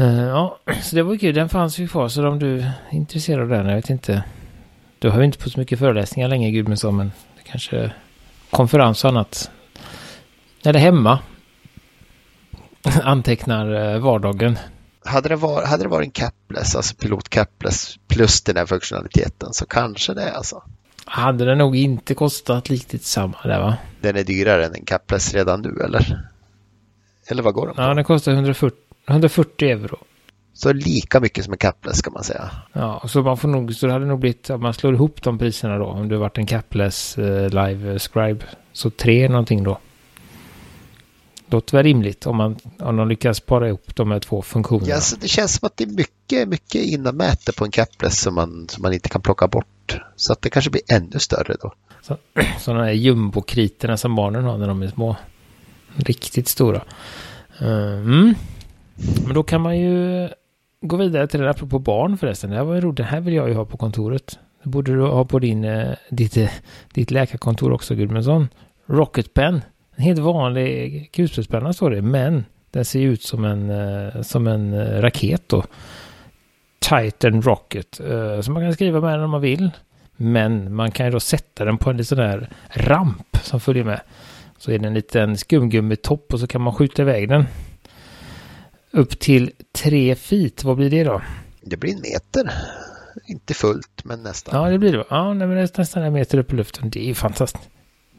Uh, 0.00 0.22
ja, 0.22 0.58
så 0.82 0.96
det 0.96 1.02
var 1.02 1.16
kul. 1.16 1.34
Den 1.34 1.48
fanns 1.48 1.78
ju 1.78 1.88
kvar. 1.88 2.08
Så 2.08 2.28
om 2.28 2.38
du 2.38 2.60
är 2.60 2.72
intresserad 2.90 3.42
av 3.42 3.48
den, 3.48 3.66
jag 3.66 3.76
vet 3.76 3.90
inte. 3.90 4.24
Du 4.98 5.10
har 5.10 5.18
ju 5.18 5.24
inte 5.24 5.38
på 5.38 5.50
så 5.50 5.60
mycket 5.60 5.78
föreläsningar 5.78 6.28
länge, 6.28 6.50
Gudmundsson, 6.50 6.96
men 6.96 7.12
det 7.36 7.50
kanske 7.50 7.92
konferens 8.50 9.04
och 9.04 9.10
annat. 9.10 9.50
Eller 10.64 10.80
hemma. 10.80 11.18
antecknar 13.02 13.94
eh, 13.94 13.98
vardagen. 13.98 14.58
Hade 15.04 15.28
det, 15.28 15.36
var, 15.36 15.66
hade 15.66 15.82
det 15.82 15.88
varit 15.88 16.06
en 16.06 16.10
capless, 16.10 16.76
alltså 16.76 16.94
pilot 16.94 17.28
capless 17.28 17.96
plus 18.08 18.42
den 18.42 18.56
här 18.56 18.66
funktionaliteten 18.66 19.52
så 19.52 19.66
kanske 19.66 20.14
det 20.14 20.32
alltså. 20.32 20.62
Hade 21.04 21.44
det 21.44 21.54
nog 21.54 21.76
inte 21.76 22.14
kostat 22.14 22.70
riktigt 22.70 23.04
samma 23.04 23.38
där 23.44 23.60
va? 23.60 23.76
Den 24.00 24.16
är 24.16 24.24
dyrare 24.24 24.66
än 24.66 24.74
en 24.74 24.84
capless 24.84 25.34
redan 25.34 25.62
nu 25.62 25.82
eller? 25.84 26.28
Eller 27.26 27.42
vad 27.42 27.54
går 27.54 27.66
den 27.66 27.76
på? 27.76 27.82
Ja, 27.82 27.94
den 27.94 28.04
kostar 28.04 28.32
140, 28.32 28.78
140 29.08 29.68
euro. 29.68 29.98
Så 30.54 30.72
lika 30.72 31.20
mycket 31.20 31.44
som 31.44 31.52
en 31.52 31.58
capless 31.58 32.02
kan 32.02 32.12
man 32.12 32.24
säga. 32.24 32.50
Ja, 32.72 33.02
så 33.08 33.22
man 33.22 33.36
får 33.36 33.48
nog, 33.48 33.74
så 33.74 33.86
det 33.86 33.92
hade 33.92 34.06
nog 34.06 34.18
blivit, 34.20 34.50
om 34.50 34.62
man 34.62 34.74
slår 34.74 34.94
ihop 34.94 35.22
de 35.22 35.38
priserna 35.38 35.78
då, 35.78 35.84
om 35.84 36.08
det 36.08 36.18
varit 36.18 36.38
en 36.38 36.46
capless 36.46 37.18
eh, 37.18 37.48
live 37.48 37.98
scribe, 37.98 38.44
så 38.72 38.90
tre 38.90 39.28
någonting 39.28 39.64
då 39.64 39.78
låter 41.52 41.76
väl 41.76 41.84
rimligt 41.84 42.26
om, 42.26 42.36
man, 42.36 42.56
om 42.78 42.96
de 42.96 43.08
lyckas 43.08 43.40
para 43.40 43.68
ihop 43.68 43.96
de 43.96 44.10
här 44.10 44.20
två 44.20 44.42
funktionerna. 44.42 44.90
Ja, 44.90 45.00
så 45.00 45.16
det 45.16 45.28
känns 45.28 45.54
som 45.54 45.66
att 45.66 45.76
det 45.76 45.84
är 45.84 45.88
mycket, 45.88 46.48
mycket 46.48 46.82
innanmäte 46.84 47.52
på 47.52 47.64
en 47.64 47.70
capless 47.70 48.20
som 48.20 48.34
man, 48.34 48.68
som 48.68 48.82
man 48.82 48.92
inte 48.92 49.08
kan 49.08 49.20
plocka 49.20 49.48
bort. 49.48 50.00
Så 50.16 50.32
att 50.32 50.42
det 50.42 50.50
kanske 50.50 50.70
blir 50.70 50.82
ännu 50.88 51.18
större 51.18 51.56
då. 51.62 51.72
Så, 52.02 52.16
sådana 52.60 52.84
här 52.84 52.92
jumbokriterna 52.92 53.96
som 53.96 54.14
barnen 54.14 54.44
har 54.44 54.58
när 54.58 54.68
de 54.68 54.82
är 54.82 54.88
små. 54.88 55.16
Riktigt 55.96 56.48
stora. 56.48 56.82
Mm. 57.60 58.34
Men 59.24 59.34
då 59.34 59.42
kan 59.42 59.60
man 59.60 59.78
ju 59.78 60.28
gå 60.80 60.96
vidare 60.96 61.26
till 61.26 61.40
det 61.40 61.50
apropå 61.50 61.78
barn 61.78 62.18
förresten. 62.18 62.50
Det 62.50 62.56
här 62.56 62.64
var 62.64 62.74
ju 62.74 62.80
roligt. 62.80 62.96
Det 62.96 63.04
här 63.04 63.20
vill 63.20 63.34
jag 63.34 63.48
ju 63.48 63.54
ha 63.54 63.64
på 63.64 63.76
kontoret. 63.76 64.38
Det 64.62 64.68
borde 64.68 64.94
du 64.94 65.02
ha 65.02 65.24
på 65.24 65.38
din, 65.38 65.64
eh, 65.64 65.94
ditt, 66.10 66.36
eh, 66.36 66.50
ditt 66.94 67.10
läkarkontor 67.10 67.72
också 67.72 67.94
Gudmundsson. 67.94 68.48
Rocket 68.86 69.34
Pen. 69.34 69.60
En 69.96 70.02
helt 70.02 70.18
vanlig 70.18 71.10
kulspetspenna 71.12 71.72
står 71.72 71.90
det. 71.90 72.02
Men 72.02 72.44
den 72.70 72.84
ser 72.84 73.00
ut 73.00 73.22
som 73.22 73.44
en, 73.44 73.70
eh, 73.70 74.22
som 74.22 74.46
en 74.46 75.00
raket 75.02 75.42
då. 75.46 75.64
Titan 76.80 77.42
Rocket. 77.42 78.00
Så 78.42 78.50
man 78.50 78.62
kan 78.62 78.72
skriva 78.72 79.00
med 79.00 79.14
den 79.14 79.24
om 79.24 79.30
man 79.30 79.40
vill. 79.40 79.70
Men 80.16 80.74
man 80.74 80.90
kan 80.90 81.06
ju 81.06 81.12
då 81.12 81.20
sätta 81.20 81.64
den 81.64 81.78
på 81.78 81.90
en 81.90 81.96
liten 81.96 82.18
där 82.18 82.48
ramp 82.70 83.36
som 83.42 83.60
följer 83.60 83.84
med. 83.84 84.00
Så 84.58 84.70
är 84.70 84.78
det 84.78 84.86
en 84.86 84.94
liten 84.94 85.36
skumgummitopp 85.36 86.32
och 86.32 86.40
så 86.40 86.46
kan 86.46 86.60
man 86.60 86.74
skjuta 86.74 87.02
iväg 87.02 87.28
den. 87.28 87.44
Upp 88.90 89.18
till 89.18 89.50
tre 89.72 90.14
feet, 90.14 90.64
vad 90.64 90.76
blir 90.76 90.90
det 90.90 91.04
då? 91.04 91.22
Det 91.62 91.76
blir 91.76 91.94
en 91.94 92.00
meter. 92.00 92.52
Inte 93.26 93.54
fullt, 93.54 94.04
men 94.04 94.22
nästan. 94.22 94.62
Ja, 94.62 94.70
det 94.70 94.78
blir 94.78 94.92
det. 94.92 95.04
Ja, 95.10 95.34
nej, 95.34 95.46
men 95.46 95.56
det 95.56 95.62
är 95.62 95.78
nästan 95.78 96.02
en 96.02 96.12
meter 96.12 96.38
upp 96.38 96.52
i 96.52 96.56
luften. 96.56 96.90
Det 96.90 97.00
är 97.00 97.06
ju 97.06 97.14
fantastiskt. 97.14 97.68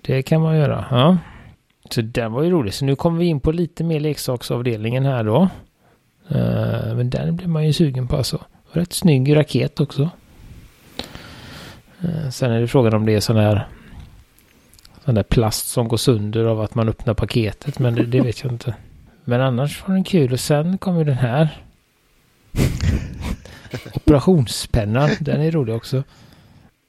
Det 0.01 0.23
kan 0.23 0.41
man 0.41 0.57
göra. 0.57 0.85
Ja. 0.91 1.17
Så 1.93 2.01
den 2.01 2.31
var 2.31 2.43
ju 2.43 2.49
rolig. 2.49 2.73
Så 2.73 2.85
nu 2.85 2.95
kommer 2.95 3.19
vi 3.19 3.25
in 3.25 3.39
på 3.39 3.51
lite 3.51 3.83
mer 3.83 3.99
leksaksavdelningen 3.99 5.05
här 5.05 5.23
då. 5.23 5.41
Uh, 6.31 6.95
men 6.95 7.09
den 7.09 7.35
blir 7.35 7.47
man 7.47 7.65
ju 7.65 7.73
sugen 7.73 8.07
på 8.07 8.17
alltså. 8.17 8.45
Rätt 8.71 8.93
snygg 8.93 9.35
raket 9.35 9.79
också. 9.79 10.09
Uh, 12.03 12.29
sen 12.29 12.51
är 12.51 12.61
det 12.61 12.67
frågan 12.67 12.93
om 12.93 13.05
det 13.05 13.15
är 13.15 13.19
sån 13.19 13.35
här 13.35 13.67
sån 15.05 15.15
där 15.15 15.23
plast 15.23 15.67
som 15.67 15.87
går 15.87 15.97
sönder 15.97 16.45
av 16.45 16.61
att 16.61 16.75
man 16.75 16.89
öppnar 16.89 17.13
paketet. 17.13 17.79
Men 17.79 17.95
det, 17.95 18.05
det 18.05 18.21
vet 18.21 18.43
jag 18.43 18.51
inte. 18.51 18.75
Men 19.23 19.41
annars 19.41 19.87
var 19.87 19.95
den 19.95 20.03
kul 20.03 20.33
och 20.33 20.39
sen 20.39 20.77
kommer 20.77 21.05
den 21.05 21.17
här. 21.17 21.63
Operationspennan, 23.93 25.09
den 25.19 25.41
är 25.41 25.51
rolig 25.51 25.75
också. 25.75 26.03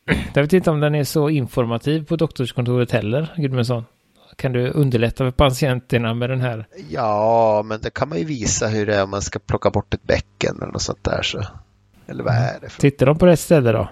Jag 0.35 0.43
vet 0.43 0.53
inte 0.53 0.71
om 0.71 0.81
den 0.81 0.95
är 0.95 1.05
så 1.05 1.29
informativ 1.29 2.05
på 2.05 2.17
doktorskontoret 2.17 2.91
heller, 2.91 3.35
Gudmundsson. 3.37 3.85
Kan 4.37 4.53
du 4.53 4.71
underlätta 4.71 5.25
för 5.25 5.31
patienterna 5.31 6.15
med 6.15 6.31
den 6.31 6.41
här? 6.41 6.67
Ja, 6.89 7.63
men 7.65 7.81
det 7.81 7.91
kan 7.91 8.09
man 8.09 8.19
ju 8.19 8.25
visa 8.25 8.69
hur 8.69 8.87
det 8.87 8.95
är 8.95 9.03
om 9.03 9.11
man 9.11 9.23
ska 9.23 9.39
plocka 9.39 9.71
bort 9.71 9.95
ett 9.95 10.03
bäcken 10.03 10.57
eller 10.57 10.73
något 10.73 10.83
sånt 10.83 11.05
där. 11.05 11.23
Så. 11.23 11.45
Eller 12.07 12.25
vad 12.25 12.35
är 12.35 12.59
det? 12.61 12.69
För? 12.69 12.81
Tittar 12.81 13.07
de 13.07 13.19
på 13.19 13.27
rätt 13.27 13.41
ställe 13.41 13.73
då? 13.73 13.89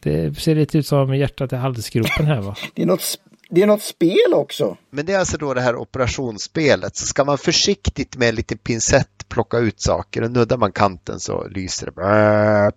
Det 0.00 0.38
ser 0.38 0.54
lite 0.54 0.78
ut 0.78 0.86
som 0.86 1.16
hjärtat 1.16 1.52
i 1.52 1.56
halsgropen 1.56 2.26
här 2.26 2.40
va? 2.40 2.56
Det 2.74 2.82
är 2.82 2.86
något 2.86 3.18
det 3.52 3.62
är 3.62 3.66
något 3.66 3.82
spel 3.82 4.34
också. 4.34 4.76
Men 4.90 5.06
det 5.06 5.12
är 5.12 5.18
alltså 5.18 5.38
då 5.38 5.54
det 5.54 5.60
här 5.60 5.76
operationsspelet. 5.76 6.96
Så 6.96 7.06
ska 7.06 7.24
man 7.24 7.38
försiktigt 7.38 8.16
med 8.16 8.34
lite 8.34 8.56
pincett 8.56 9.28
plocka 9.28 9.58
ut 9.58 9.80
saker 9.80 10.22
och 10.22 10.30
nuddar 10.30 10.56
man 10.56 10.72
kanten 10.72 11.20
så 11.20 11.48
lyser 11.48 11.90
det. 11.90 12.72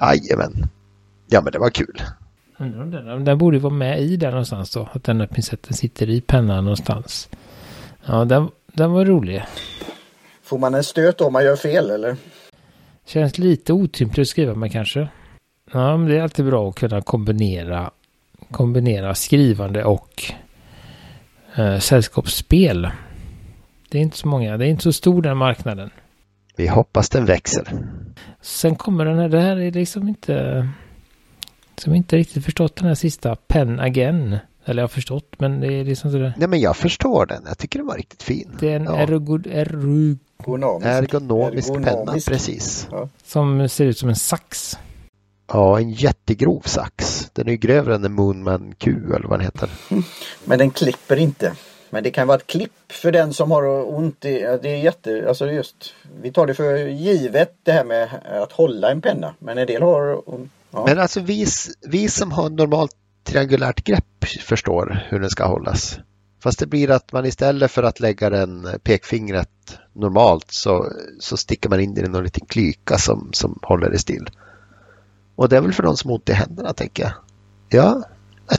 Jajamän. 0.00 0.68
Ja 1.26 1.40
men 1.40 1.52
det 1.52 1.58
var 1.58 1.70
kul. 1.70 2.02
Den, 2.72 3.24
den 3.24 3.38
borde 3.38 3.58
vara 3.58 3.74
med 3.74 4.00
i 4.00 4.16
där 4.16 4.30
någonstans 4.30 4.70
då. 4.70 4.88
Att 4.92 5.04
den 5.04 5.18
där 5.18 5.26
pincetten 5.26 5.74
sitter 5.74 6.10
i 6.10 6.20
pennan 6.20 6.64
någonstans. 6.64 7.28
Ja, 8.06 8.24
den, 8.24 8.50
den 8.66 8.92
var 8.92 9.04
rolig. 9.04 9.44
Får 10.42 10.58
man 10.58 10.74
en 10.74 10.84
stöt 10.84 11.20
om 11.20 11.32
man 11.32 11.44
gör 11.44 11.56
fel 11.56 11.90
eller? 11.90 12.16
Känns 13.06 13.38
lite 13.38 13.72
otympligt 13.72 14.22
att 14.22 14.28
skriva 14.28 14.54
med 14.54 14.72
kanske. 14.72 15.08
Ja, 15.72 15.96
men 15.96 16.08
det 16.08 16.18
är 16.18 16.22
alltid 16.22 16.44
bra 16.44 16.68
att 16.68 16.74
kunna 16.74 17.00
kombinera 17.02 17.90
kombinera 18.50 19.14
skrivande 19.14 19.84
och 19.84 20.22
eh, 21.54 21.78
sällskapsspel. 21.78 22.90
Det 23.88 23.98
är 23.98 24.02
inte 24.02 24.16
så 24.16 24.28
många, 24.28 24.56
det 24.56 24.66
är 24.66 24.68
inte 24.68 24.82
så 24.82 24.92
stor 24.92 25.22
den 25.22 25.36
marknaden. 25.36 25.90
Vi 26.56 26.68
hoppas 26.68 27.08
den 27.08 27.24
växer. 27.24 27.68
Sen 28.40 28.76
kommer 28.76 29.04
den 29.04 29.18
här, 29.18 29.28
det 29.28 29.40
här 29.40 29.56
är 29.56 29.72
liksom 29.72 30.08
inte, 30.08 30.68
som 31.80 31.94
inte 31.94 32.16
riktigt 32.16 32.44
förstått 32.44 32.76
den 32.76 32.88
här 32.88 32.94
sista 32.94 33.36
Pen 33.36 33.80
Again. 33.80 34.38
Eller 34.64 34.82
jag 34.82 34.82
har 34.82 34.88
förstått, 34.88 35.34
men 35.38 35.60
det 35.60 35.72
är 35.72 35.84
liksom 35.84 36.10
sådär. 36.10 36.34
Nej, 36.36 36.48
men 36.48 36.60
jag 36.60 36.76
förstår 36.76 37.26
den. 37.26 37.42
Jag 37.46 37.58
tycker 37.58 37.78
den 37.78 37.86
var 37.86 37.96
riktigt 37.96 38.22
fin. 38.22 38.56
Det 38.60 38.72
är 38.72 38.76
en 38.76 38.84
ja. 38.84 38.98
ergod, 38.98 39.46
ergonomisk, 39.46 40.86
ergonomisk, 40.86 41.72
penna, 41.72 42.12
precis. 42.26 42.88
Ja. 42.90 43.08
Som 43.24 43.68
ser 43.68 43.84
ut 43.84 43.98
som 43.98 44.08
en 44.08 44.16
sax. 44.16 44.78
Ja, 45.46 45.78
en 45.78 45.90
jättegrov 45.90 46.62
sax. 46.64 47.30
Den 47.32 47.48
är 47.48 47.54
grövre 47.54 47.94
än 47.94 48.04
en 48.04 48.12
Moonman 48.12 48.74
Q 48.78 48.90
eller 48.90 49.28
vad 49.28 49.38
den 49.38 49.44
heter. 49.44 49.70
Men 50.44 50.58
den 50.58 50.70
klipper 50.70 51.16
inte. 51.16 51.52
Men 51.90 52.02
det 52.02 52.10
kan 52.10 52.26
vara 52.26 52.38
ett 52.38 52.46
klipp 52.46 52.92
för 52.92 53.12
den 53.12 53.32
som 53.32 53.50
har 53.50 53.94
ont 53.94 54.24
i, 54.24 54.58
det 54.62 54.68
är 54.68 54.76
jätte, 54.76 55.24
alltså 55.28 55.50
just, 55.50 55.94
vi 56.22 56.32
tar 56.32 56.46
det 56.46 56.54
för 56.54 56.76
givet 56.76 57.54
det 57.62 57.72
här 57.72 57.84
med 57.84 58.08
att 58.42 58.52
hålla 58.52 58.90
en 58.90 59.00
penna. 59.00 59.34
Men 59.38 59.58
en 59.58 59.66
del 59.66 59.82
har 59.82 60.22
ja. 60.74 60.84
Men 60.86 60.98
alltså 60.98 61.20
vi, 61.20 61.46
vi 61.86 62.08
som 62.08 62.32
har 62.32 62.50
normalt 62.50 62.96
triangulärt 63.24 63.84
grepp 63.84 64.24
förstår 64.40 65.06
hur 65.08 65.20
den 65.20 65.30
ska 65.30 65.46
hållas. 65.46 65.98
Fast 66.42 66.58
det 66.58 66.66
blir 66.66 66.90
att 66.90 67.12
man 67.12 67.26
istället 67.26 67.70
för 67.70 67.82
att 67.82 68.00
lägga 68.00 68.30
den 68.30 68.68
pekfingret 68.82 69.78
normalt 69.92 70.46
så, 70.48 70.92
så 71.20 71.36
sticker 71.36 71.68
man 71.68 71.80
in 71.80 71.94
den 71.94 72.04
i 72.04 72.08
någon 72.08 72.24
liten 72.24 72.46
klyka 72.46 72.98
som, 72.98 73.30
som 73.32 73.58
håller 73.62 73.90
det 73.90 73.98
still. 73.98 74.30
Och 75.36 75.48
det 75.48 75.56
är 75.56 75.60
väl 75.60 75.72
för 75.72 75.82
de 75.82 75.96
som 75.96 76.10
har 76.10 76.16
ont 76.16 76.28
i 76.28 76.32
händerna 76.32 76.72
tänker 76.72 77.02
jag. 77.02 77.12
Ja, 77.68 78.02
jag 78.48 78.58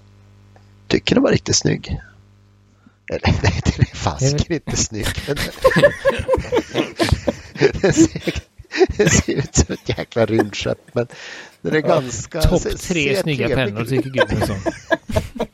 tycker 0.87 1.15
den 1.15 1.23
var 1.23 1.31
riktigt 1.31 1.55
snygg. 1.55 2.01
Eller 3.09 3.35
nej, 3.43 3.61
den 3.65 3.79
är 3.79 3.95
fasken 3.95 4.53
inte 4.53 4.77
snygg. 4.77 5.07
den, 5.27 5.37
ser, 7.93 9.09
ser 9.09 9.33
ut 9.33 9.55
som 9.55 9.73
ett 9.73 9.89
jäkla 9.89 10.25
rymdskepp 10.25 10.79
men 10.93 11.07
den 11.65 11.75
är 11.75 11.87
ganska... 11.87 12.41
Topp 12.41 12.61
tre 12.61 13.15
snygga 13.15 13.47
pennor 13.47 13.85
tycker 13.85 14.09
Gudmundsson. 14.09 14.55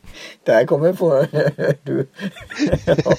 Det 0.44 0.52
här 0.52 0.66
kommer 0.66 0.94
få... 0.94 1.26
du. 1.84 2.08
ja. 2.86 3.16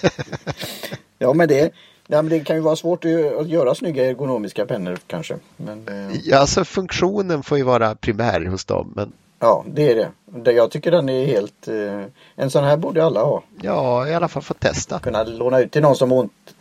ja 1.19 1.33
men 1.33 1.49
det, 1.49 1.73
Ja, 2.07 2.23
men 2.23 2.29
det 2.29 2.41
kan 2.41 2.57
ju 2.57 2.63
vara 2.63 2.77
svårt 2.77 3.05
att 3.05 3.49
göra 3.49 3.75
snygga 3.75 4.07
ergonomiska 4.07 4.67
pennor 4.67 4.99
kanske. 5.07 5.37
Men, 5.57 5.89
eh... 5.89 6.17
Ja, 6.25 6.39
alltså 6.39 6.65
funktionen 6.65 7.43
får 7.43 7.59
ju 7.59 7.65
vara 7.65 7.95
primär 7.95 8.45
hos 8.47 8.65
dem. 8.65 8.93
Men... 8.97 9.13
Ja, 9.39 9.65
det 9.69 9.91
är 9.91 10.11
det. 10.43 10.53
Jag 10.53 10.71
tycker 10.71 10.91
den 10.91 11.09
är 11.09 11.27
helt... 11.27 11.69
Eh... 11.69 12.05
En 12.37 12.51
sån 12.51 12.65
här 12.65 12.77
borde 12.77 13.05
alla 13.05 13.25
ha. 13.25 13.43
Ja, 13.63 14.09
i 14.09 14.15
alla 14.15 14.29
fall 14.29 14.43
få 14.43 14.55
testa. 14.55 14.99
Kunna 14.99 15.25
låna 15.25 15.61
ut 15.61 15.73
till 15.73 15.83
någon 15.83 15.97
som 15.97 16.13
ont. 16.13 16.55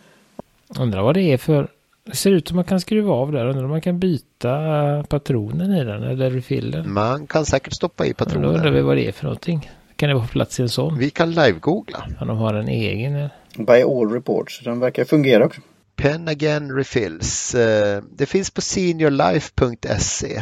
Undrar 0.79 1.01
vad 1.01 1.15
det 1.15 1.21
är 1.21 1.37
för... 1.37 1.67
Det 2.03 2.15
ser 2.15 2.31
ut 2.31 2.47
som 2.47 2.55
man 2.55 2.65
kan 2.65 2.79
skruva 2.79 3.13
av 3.13 3.31
där. 3.31 3.45
Undrar 3.45 3.63
om 3.63 3.69
man 3.69 3.81
kan 3.81 3.99
byta 3.99 5.03
patronen 5.09 5.73
i 5.73 5.83
den 5.83 6.03
eller 6.03 6.31
refillen. 6.31 6.93
Man 6.93 7.27
kan 7.27 7.45
säkert 7.45 7.73
stoppa 7.73 8.05
i 8.05 8.13
patronen. 8.13 8.41
Då 8.49 8.55
undrar 8.55 8.71
vi 8.71 8.81
vad 8.81 8.97
det 8.97 9.07
är 9.07 9.11
för 9.11 9.23
någonting. 9.23 9.71
Kan 9.95 10.09
det 10.09 10.15
vara 10.15 10.25
på 10.25 10.31
plats 10.31 10.59
i 10.59 10.63
en 10.63 10.69
sån? 10.69 10.97
Vi 10.97 11.09
kan 11.09 11.31
live-googla. 11.31 12.05
Ja, 12.19 12.25
de 12.25 12.37
har 12.37 12.53
en 12.53 12.67
egen. 12.67 13.29
By 13.57 13.81
all 13.81 14.11
reports. 14.11 14.61
Den 14.63 14.79
verkar 14.79 15.05
fungera 15.05 15.45
också. 15.45 15.61
Pen 15.95 16.27
Again 16.27 16.75
Refills. 16.75 17.55
Eh, 17.55 18.03
det 18.11 18.25
finns 18.25 18.51
på 18.51 18.61
seniorlife.se. 18.61 20.41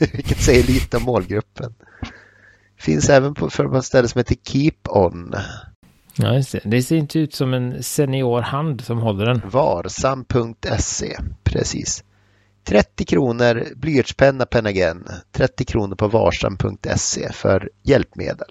Vilket 0.12 0.42
säger 0.42 0.62
lite 0.62 0.96
om 0.96 1.02
målgruppen. 1.02 1.74
Finns 2.78 3.08
även 3.08 3.34
på 3.34 3.50
för 3.50 3.78
ett 3.78 3.84
ställe 3.84 4.08
som 4.08 4.18
heter 4.18 4.36
Keep 4.44 4.88
On. 4.88 5.34
Ja, 6.18 6.34
just 6.34 6.52
det. 6.52 6.60
Det 6.64 6.82
ser 6.82 6.96
inte 6.96 7.18
ut 7.18 7.34
som 7.34 7.54
en 7.54 7.82
senior 7.82 8.40
hand 8.40 8.80
som 8.80 8.98
håller 8.98 9.26
den. 9.26 9.40
Varsam.se. 9.44 11.16
Precis. 11.42 12.04
30 12.64 13.04
kronor 13.04 13.64
blyertspenna 13.76 14.46
Again. 14.50 15.04
30 15.32 15.64
kronor 15.64 15.94
på 15.94 16.08
varsam.se 16.08 17.32
för 17.32 17.70
hjälpmedel. 17.82 18.48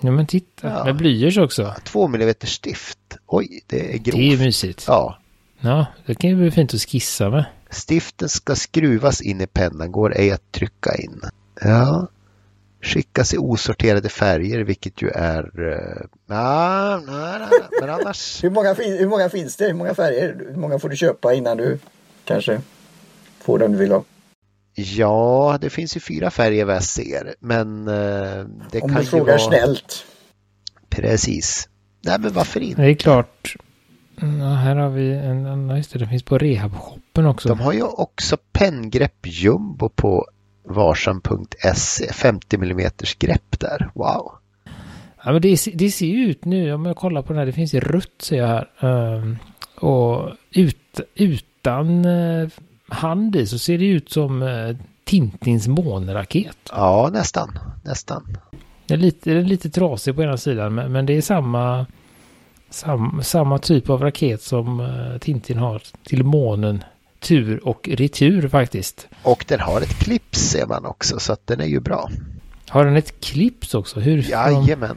Ja 0.00 0.10
men 0.10 0.26
titta, 0.26 0.68
ja. 0.68 0.84
med 0.84 0.96
blyerts 0.96 1.38
också. 1.38 1.74
2 1.84 2.06
mm 2.06 2.34
stift. 2.42 2.98
Oj, 3.26 3.60
det 3.66 3.94
är 3.94 3.98
grovt. 3.98 4.16
Det 4.16 4.32
är 4.32 4.38
mysigt. 4.38 4.84
Ja. 4.86 5.18
Ja, 5.60 5.86
det 6.06 6.14
kan 6.14 6.30
ju 6.30 6.36
bli 6.36 6.50
fint 6.50 6.74
att 6.74 6.80
skissa 6.80 7.30
med. 7.30 7.44
Stiften 7.70 8.28
ska 8.28 8.54
skruvas 8.54 9.20
in 9.20 9.40
i 9.40 9.46
pennan, 9.46 9.92
går 9.92 10.16
ej 10.16 10.30
att 10.30 10.52
trycka 10.52 10.94
in. 10.94 11.20
Ja. 11.60 12.08
Skickas 12.82 13.34
i 13.34 13.38
osorterade 13.38 14.08
färger, 14.08 14.60
vilket 14.60 15.02
ju 15.02 15.08
är... 15.08 15.60
Uh, 15.60 16.06
na, 16.26 16.96
na, 17.06 17.38
na, 17.38 17.48
men 17.80 17.90
annars... 17.90 18.44
hur, 18.44 18.50
många, 18.50 18.74
hur 18.74 19.08
många 19.08 19.28
finns 19.28 19.56
det? 19.56 19.66
Hur 19.66 19.74
många 19.74 19.94
färger? 19.94 20.36
Hur 20.48 20.56
många 20.56 20.78
får 20.78 20.88
du 20.88 20.96
köpa 20.96 21.34
innan 21.34 21.56
du 21.56 21.78
kanske 22.24 22.60
får 23.40 23.58
den 23.58 23.72
du 23.72 23.78
vill 23.78 23.92
ha? 23.92 24.04
Ja, 24.74 25.58
det 25.60 25.70
finns 25.70 25.96
ju 25.96 26.00
fyra 26.00 26.30
färger 26.30 26.64
vad 26.64 26.74
jag 26.74 26.84
ser, 26.84 27.34
men 27.40 27.88
uh, 27.88 28.46
det 28.70 28.80
Om 28.80 28.88
kan 28.88 29.00
du 29.00 29.06
frågar 29.06 29.24
vara... 29.24 29.38
snällt. 29.38 30.04
Precis. 30.88 31.68
Nej, 32.00 32.18
men 32.18 32.32
varför 32.32 32.60
inte? 32.60 32.82
Det 32.82 32.90
är 32.90 32.94
klart. 32.94 33.56
Ja, 34.20 34.54
här 34.54 34.76
har 34.76 34.90
vi 34.90 35.12
en 35.12 35.46
annan, 35.46 35.76
just 35.76 35.92
det, 35.92 35.98
det 35.98 36.06
finns 36.06 36.22
på 36.22 36.38
rehabshoppen 36.38 37.26
också. 37.26 37.48
De 37.48 37.60
har 37.60 37.72
ju 37.72 37.82
också 37.82 38.36
penngrepp 38.52 39.26
jumbo 39.26 39.88
på 39.88 40.26
Varsam.se 40.70 42.12
50 42.12 42.56
mm 42.56 42.90
grepp 43.18 43.60
där. 43.60 43.90
Wow! 43.94 44.32
Ja, 45.24 45.32
men 45.32 45.42
det, 45.42 45.64
det 45.74 45.90
ser 45.90 46.06
ju 46.06 46.30
ut 46.30 46.44
nu, 46.44 46.72
om 46.72 46.86
jag 46.86 46.96
kollar 46.96 47.22
på 47.22 47.32
den 47.32 47.38
här, 47.38 47.46
det 47.46 47.52
finns 47.52 47.74
ju 47.74 47.80
rött 47.80 48.22
ser 48.22 48.36
jag 48.36 48.46
här. 48.46 48.68
Um, 48.80 49.38
och 49.74 50.30
ut, 50.50 51.00
utan 51.14 52.06
uh, 52.06 52.48
hand 52.88 53.36
i 53.36 53.46
så 53.46 53.58
ser 53.58 53.78
det 53.78 53.86
ut 53.86 54.10
som 54.10 54.42
uh, 54.42 54.76
Tintins 55.04 55.68
månraket. 55.68 56.56
Ja, 56.72 57.10
nästan. 57.12 57.58
Nästan. 57.84 58.38
Den 58.86 58.98
är 58.98 59.02
lite, 59.02 59.30
den 59.30 59.38
är 59.38 59.48
lite 59.48 59.70
trasig 59.70 60.16
på 60.16 60.22
ena 60.22 60.36
sidan, 60.36 60.74
men, 60.74 60.92
men 60.92 61.06
det 61.06 61.12
är 61.12 61.20
samma, 61.20 61.86
sam, 62.70 63.20
samma 63.22 63.58
typ 63.58 63.90
av 63.90 64.02
raket 64.02 64.42
som 64.42 64.80
uh, 64.80 65.18
Tintin 65.18 65.58
har 65.58 65.82
till 66.04 66.24
månen. 66.24 66.84
Tur 67.20 67.68
och 67.68 67.88
retur 67.92 68.48
faktiskt. 68.48 69.08
Och 69.22 69.44
den 69.48 69.60
har 69.60 69.80
ett 69.80 69.98
klipp 69.98 70.36
ser 70.36 70.66
man 70.66 70.86
också, 70.86 71.20
så 71.20 71.32
att 71.32 71.46
den 71.46 71.60
är 71.60 71.66
ju 71.66 71.80
bra. 71.80 72.10
Har 72.68 72.84
den 72.84 72.96
ett 72.96 73.20
clips 73.20 73.74
också? 73.74 74.00
Hur? 74.00 74.30
Jajamän. 74.30 74.96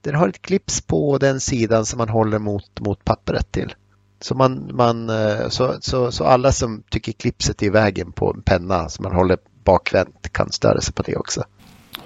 Den 0.00 0.14
har 0.14 0.28
ett 0.28 0.42
clips 0.42 0.80
på 0.80 1.18
den 1.18 1.40
sidan 1.40 1.86
som 1.86 1.98
man 1.98 2.08
håller 2.08 2.38
mot, 2.38 2.80
mot 2.80 3.04
pappret 3.04 3.52
till. 3.52 3.74
Så, 4.20 4.34
man, 4.34 4.70
man, 4.72 5.10
eh, 5.10 5.48
så, 5.48 5.74
så, 5.80 6.12
så 6.12 6.24
alla 6.24 6.52
som 6.52 6.82
tycker 6.90 7.12
clipset 7.12 7.62
är 7.62 7.66
i 7.66 7.70
vägen 7.70 8.12
på 8.12 8.32
en 8.36 8.42
penna 8.42 8.88
som 8.88 9.02
man 9.02 9.12
håller 9.12 9.38
bakvänt 9.64 10.32
kan 10.32 10.52
störa 10.52 10.80
sig 10.80 10.94
på 10.94 11.02
det 11.02 11.16
också. 11.16 11.44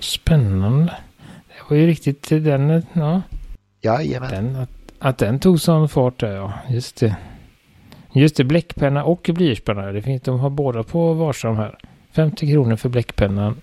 Spännande. 0.00 0.96
Det 1.48 1.70
var 1.70 1.76
ju 1.76 1.86
riktigt 1.86 2.28
den, 2.28 2.86
ja. 2.92 3.22
Jajamän. 3.80 4.30
Den, 4.30 4.56
att, 4.56 4.70
att 4.98 5.18
den 5.18 5.38
tog 5.38 5.60
sån 5.60 5.88
fart 5.88 6.20
där, 6.20 6.32
ja. 6.32 6.52
Just 6.68 6.96
det. 6.96 7.16
Just 8.12 8.36
det, 8.36 8.44
bläckpenna 8.44 9.04
och 9.04 9.30
blyertspenna. 9.34 9.92
Det 9.92 10.02
finns, 10.02 10.22
de 10.22 10.40
har 10.40 10.50
båda 10.50 10.82
på 10.82 11.12
varsam 11.12 11.56
här. 11.56 11.78
50 12.12 12.52
kronor 12.52 12.76
för 12.76 12.88
bläckpennan. 12.88 13.62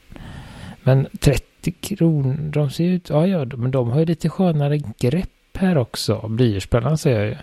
Men 0.84 1.08
30 1.20 1.72
kronor, 1.72 2.52
de 2.52 2.70
ser 2.70 2.84
ut, 2.84 3.10
ja 3.10 3.28
ja, 3.28 3.46
men 3.46 3.72
de 3.72 3.90
har 3.90 4.00
ju 4.00 4.06
lite 4.06 4.30
skönare 4.30 4.78
grepp 5.00 5.30
här 5.58 5.78
också. 5.78 6.28
Blyertspennan 6.28 6.98
säger 6.98 7.20
jag 7.20 7.28
ju. 7.28 7.36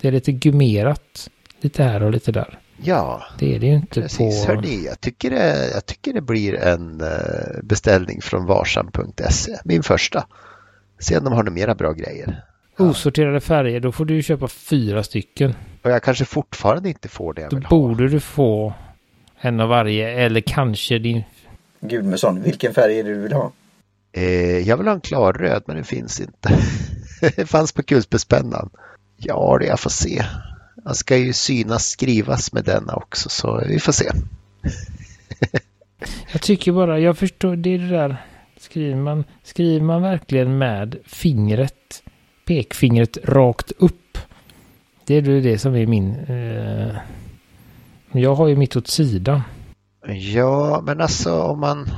Det 0.00 0.08
är 0.08 0.12
lite 0.12 0.32
gummerat. 0.32 1.30
Lite 1.60 1.82
här 1.82 2.02
och 2.02 2.10
lite 2.10 2.32
där. 2.32 2.58
Ja, 2.84 3.22
det 3.38 3.54
är 3.54 3.58
det 3.60 3.66
ju 3.66 3.74
inte 3.74 4.00
precis. 4.00 4.46
på... 4.46 4.52
Hörrni, 4.52 4.84
jag, 4.86 5.00
tycker 5.00 5.30
det, 5.30 5.70
jag 5.74 5.86
tycker 5.86 6.12
det 6.12 6.20
blir 6.20 6.54
en 6.54 7.00
eh, 7.00 7.08
beställning 7.62 8.20
från 8.22 8.46
varsam.se. 8.46 9.52
Min 9.64 9.82
första. 9.82 10.26
Se 10.98 11.18
om 11.18 11.24
de 11.24 11.32
har 11.32 11.42
några 11.42 11.54
mera 11.54 11.74
bra 11.74 11.92
grejer. 11.92 12.44
Osorterade 12.78 13.40
färger, 13.40 13.80
då 13.80 13.92
får 13.92 14.04
du 14.04 14.22
köpa 14.22 14.48
fyra 14.48 15.02
stycken. 15.02 15.54
Och 15.82 15.90
jag 15.90 16.02
kanske 16.02 16.24
fortfarande 16.24 16.88
inte 16.88 17.08
får 17.08 17.34
det 17.34 17.40
jag 17.40 17.50
Då 17.50 17.56
vill 17.56 17.66
borde 17.68 18.08
du 18.08 18.20
få 18.20 18.72
en 19.40 19.60
av 19.60 19.68
varje 19.68 20.10
eller 20.10 20.40
kanske 20.40 20.98
din... 20.98 21.22
Gudmundsson, 21.80 22.42
vilken 22.42 22.74
färg 22.74 22.98
är 22.98 23.04
det 23.04 23.14
du 23.14 23.20
vill 23.20 23.32
ha? 23.32 23.52
Eh, 24.12 24.58
jag 24.58 24.76
vill 24.76 24.86
ha 24.86 24.94
en 24.94 25.00
klarröd 25.00 25.62
men 25.66 25.76
det 25.76 25.84
finns 25.84 26.20
inte. 26.20 26.58
det 27.36 27.46
fanns 27.46 27.72
på 27.72 27.82
kulspetspennan. 27.82 28.70
Ja, 29.16 29.56
det 29.60 29.66
jag 29.66 29.80
får 29.80 29.90
se. 29.90 30.24
Jag 30.84 30.96
ska 30.96 31.16
ju 31.16 31.32
synas 31.32 31.86
skrivas 31.88 32.52
med 32.52 32.64
denna 32.64 32.94
också 32.94 33.28
så 33.28 33.64
vi 33.68 33.80
får 33.80 33.92
se. 33.92 34.10
jag 36.32 36.42
tycker 36.42 36.72
bara, 36.72 36.98
jag 36.98 37.18
förstår, 37.18 37.56
det 37.56 37.70
är 37.70 37.78
det 37.78 37.88
där. 37.88 38.26
Skriver 38.56 38.96
man, 38.96 39.24
skriver 39.42 39.84
man 39.84 40.02
verkligen 40.02 40.58
med 40.58 40.96
fingret, 41.04 42.02
pekfingret 42.46 43.18
rakt 43.24 43.72
upp 43.78 44.01
det 45.20 45.32
är 45.32 45.40
det 45.40 45.58
som 45.58 45.74
är 45.76 45.86
min... 45.86 46.16
Eh, 46.28 46.96
jag 48.12 48.34
har 48.34 48.48
ju 48.48 48.56
mitt 48.56 48.76
åt 48.76 48.88
sidan. 48.88 49.40
Ja, 50.06 50.80
men 50.86 51.00
alltså 51.00 51.42
om 51.42 51.60
man... 51.60 51.88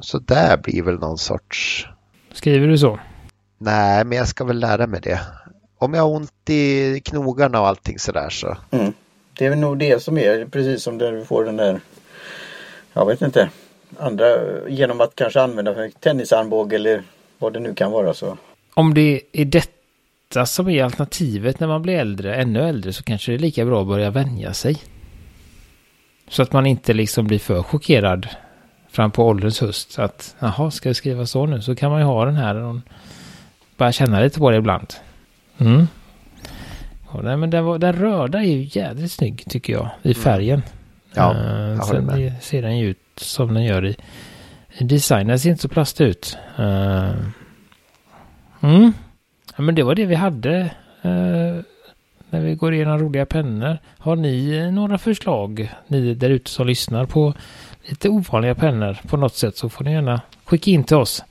Så 0.00 0.18
där 0.18 0.56
blir 0.56 0.82
väl 0.82 0.98
någon 0.98 1.18
sorts... 1.18 1.86
Skriver 2.32 2.68
du 2.68 2.78
så? 2.78 2.98
Nej, 3.58 4.04
men 4.04 4.18
jag 4.18 4.28
ska 4.28 4.44
väl 4.44 4.60
lära 4.60 4.86
mig 4.86 5.00
det. 5.00 5.20
Om 5.78 5.94
jag 5.94 6.02
har 6.02 6.16
ont 6.16 6.50
i 6.50 7.00
knogarna 7.04 7.60
och 7.60 7.66
allting 7.66 7.98
sådär 7.98 8.28
så. 8.30 8.56
Mm. 8.70 8.92
Det 9.38 9.46
är 9.46 9.50
väl 9.50 9.58
nog 9.58 9.78
det 9.78 10.02
som 10.02 10.18
är 10.18 10.46
precis 10.46 10.82
som 10.82 10.98
där 10.98 11.12
du 11.12 11.24
får 11.24 11.44
den 11.44 11.56
där... 11.56 11.80
Jag 12.92 13.06
vet 13.06 13.22
inte. 13.22 13.50
Andra 13.98 14.26
genom 14.68 15.00
att 15.00 15.14
kanske 15.14 15.40
använda 15.40 15.90
tennisarmbåge 16.00 16.76
eller 16.76 17.02
vad 17.38 17.52
det 17.52 17.60
nu 17.60 17.74
kan 17.74 17.92
vara 17.92 18.14
så. 18.14 18.36
Om 18.74 18.94
det 18.94 19.20
är 19.32 19.44
detta 19.44 19.73
detta 20.34 20.46
som 20.46 20.68
är 20.68 20.84
alternativet 20.84 21.60
när 21.60 21.68
man 21.68 21.82
blir 21.82 21.94
äldre, 21.94 22.34
ännu 22.34 22.68
äldre, 22.68 22.92
så 22.92 23.02
kanske 23.02 23.32
det 23.32 23.36
är 23.36 23.38
lika 23.38 23.64
bra 23.64 23.80
att 23.80 23.86
börja 23.86 24.10
vänja 24.10 24.54
sig. 24.54 24.76
Så 26.28 26.42
att 26.42 26.52
man 26.52 26.66
inte 26.66 26.92
liksom 26.92 27.26
blir 27.26 27.38
för 27.38 27.62
chockerad 27.62 28.28
fram 28.90 29.10
på 29.10 29.24
ålderns 29.26 29.60
höst. 29.60 29.98
Att 29.98 30.36
jaha, 30.38 30.70
ska 30.70 30.88
jag 30.88 30.96
skriva 30.96 31.26
så 31.26 31.46
nu? 31.46 31.62
Så 31.62 31.74
kan 31.74 31.90
man 31.90 32.00
ju 32.00 32.06
ha 32.06 32.24
den 32.24 32.36
här 32.36 32.54
och 32.54 32.76
bara 33.76 33.92
känna 33.92 34.20
lite 34.20 34.38
på 34.38 34.50
det 34.50 34.56
ibland. 34.56 34.94
Mm. 35.58 35.86
Ja, 37.12 37.20
nej, 37.22 37.36
men 37.36 37.50
den, 37.50 37.64
var, 37.64 37.78
den 37.78 37.92
röda 37.92 38.38
är 38.38 38.56
ju 38.56 38.68
jädrigt 38.80 39.12
snygg 39.12 39.44
tycker 39.48 39.72
jag 39.72 39.90
i 40.02 40.12
mm. 40.12 40.22
färgen. 40.22 40.62
Ja, 41.14 41.34
uh, 41.34 41.70
jag 41.70 41.84
Sen 41.84 42.04
med. 42.04 42.42
ser 42.42 42.62
den 42.62 42.78
ju 42.78 42.90
ut 42.90 42.98
som 43.16 43.54
den 43.54 43.64
gör 43.64 43.86
i, 43.86 43.96
i 44.78 44.84
design. 44.84 45.26
Den 45.26 45.38
ser 45.38 45.50
inte 45.50 45.62
så 45.62 45.68
plastig 45.68 46.04
ut. 46.04 46.36
Uh, 46.58 47.10
mm. 48.60 48.92
Ja, 49.56 49.62
men 49.62 49.74
det 49.74 49.82
var 49.82 49.94
det 49.94 50.06
vi 50.06 50.14
hade 50.14 50.56
eh, 51.02 51.64
när 52.30 52.40
vi 52.40 52.54
går 52.54 52.74
igenom 52.74 52.98
roliga 52.98 53.26
pennor. 53.26 53.78
Har 53.98 54.16
ni 54.16 54.56
eh, 54.56 54.72
några 54.72 54.98
förslag, 54.98 55.72
ni 55.86 56.14
där 56.14 56.30
ute 56.30 56.50
som 56.50 56.66
lyssnar 56.66 57.06
på 57.06 57.34
lite 57.84 58.08
ovanliga 58.08 58.54
pennor 58.54 58.98
på 59.08 59.16
något 59.16 59.34
sätt 59.34 59.56
så 59.56 59.68
får 59.68 59.84
ni 59.84 59.92
gärna 59.92 60.20
skicka 60.44 60.70
in 60.70 60.84
till 60.84 60.96
oss. 60.96 61.24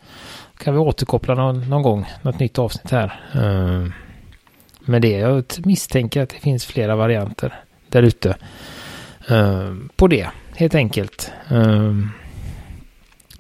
Kan 0.57 0.73
vi 0.73 0.79
återkoppla 0.79 1.35
någon, 1.35 1.69
någon 1.69 1.81
gång, 1.81 2.05
något 2.21 2.39
nytt 2.39 2.59
avsnitt 2.59 2.91
här. 2.91 3.19
Eh, 3.33 3.87
med 4.85 5.01
det, 5.01 5.11
jag 5.11 5.43
misstänker 5.65 6.21
att 6.23 6.29
det 6.29 6.39
finns 6.39 6.65
flera 6.65 6.95
varianter 6.95 7.53
där 7.89 8.03
ute. 8.03 8.35
Eh, 9.29 9.73
på 9.95 10.07
det, 10.07 10.29
helt 10.55 10.75
enkelt. 10.75 11.31
Eh, 11.49 11.93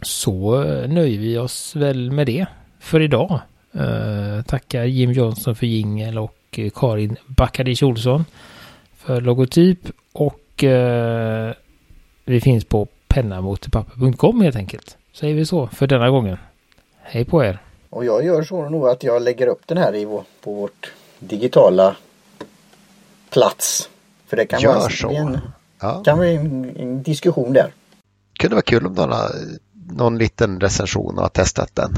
så 0.01 0.63
nöjer 0.87 1.19
vi 1.19 1.37
oss 1.37 1.75
väl 1.75 2.11
med 2.11 2.27
det 2.27 2.45
för 2.79 2.99
idag. 2.99 3.39
Uh, 3.75 4.41
tackar 4.41 4.83
Jim 4.83 5.11
Johnson 5.11 5.55
för 5.55 5.65
jingel 5.65 6.17
och 6.17 6.59
uh, 6.59 6.69
Karin 6.75 7.17
Backadic 7.25 7.83
Olsson 7.83 8.25
för 8.95 9.21
logotyp 9.21 9.79
och 10.13 10.63
uh, 10.63 11.51
vi 12.25 12.41
finns 12.41 12.65
på 12.65 12.87
pennamotpapper.com 13.07 14.41
helt 14.41 14.55
enkelt. 14.55 14.97
Säger 15.13 15.35
vi 15.35 15.45
så 15.45 15.67
för 15.67 15.87
denna 15.87 16.09
gången. 16.09 16.37
Hej 17.01 17.25
på 17.25 17.43
er! 17.43 17.59
Och 17.89 18.05
jag 18.05 18.25
gör 18.25 18.43
så 18.43 18.69
nog 18.69 18.87
att 18.87 19.03
jag 19.03 19.21
lägger 19.21 19.47
upp 19.47 19.61
den 19.65 19.77
här 19.77 19.95
i 19.95 20.05
vår, 20.05 20.23
på 20.43 20.53
vårt 20.53 20.91
digitala 21.19 21.95
plats. 23.29 23.89
För 24.27 24.37
det 24.37 24.45
kan 24.45 24.61
gör 24.61 24.75
vara 24.75 24.89
så. 24.89 25.09
En, 25.09 25.39
ja. 25.81 26.03
kan 26.03 26.17
vara 26.17 26.27
en, 26.27 26.75
en 26.77 27.03
diskussion 27.03 27.53
där. 27.53 27.73
Det 28.33 28.39
kunde 28.39 28.55
vara 28.55 28.63
kul 28.63 28.87
om 28.87 28.93
någon, 28.93 29.13
någon 29.91 30.17
liten 30.17 30.59
recension 30.59 31.17
har 31.17 31.29
testat 31.29 31.69
den. 31.73 31.97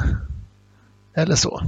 Eller 1.15 1.35
så. 1.35 1.61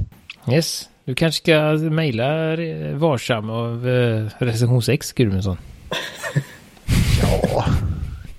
Yes. 0.50 0.88
Du 1.04 1.14
kanske 1.14 1.42
ska 1.42 1.88
mejla 1.90 2.56
Varsam 2.94 3.50
av 3.50 3.88
eh, 3.88 4.26
recension 4.38 4.82
6, 4.82 5.12
Gudmundsson. 5.12 5.56
ja, 7.22 7.64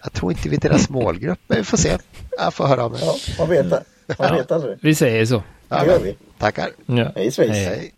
jag 0.04 0.14
tror 0.14 0.32
inte 0.32 0.50
vi 0.50 0.56
är 0.56 0.60
deras 0.60 0.90
målgrupp, 0.90 1.40
men 1.48 1.58
vi 1.58 1.64
får 1.64 1.78
se. 1.78 1.98
Jag 2.38 2.54
får 2.54 2.68
höra 2.68 2.84
av 2.84 2.92
mig. 2.92 3.02
Ja, 3.04 3.16
man 3.40 3.50
vet, 3.50 3.66
man 4.20 4.36
vet 4.36 4.52
aldrig. 4.52 4.78
Vi 4.82 4.96
säger 4.96 5.26
så. 5.26 5.44
Ja, 5.70 5.80
det 5.84 5.92
gör 5.92 6.00
vi. 6.00 6.16
Tackar. 6.38 6.70
Ja. 6.86 7.12
Hej 7.16 7.32
svejs. 7.32 7.52
Hej. 7.52 7.92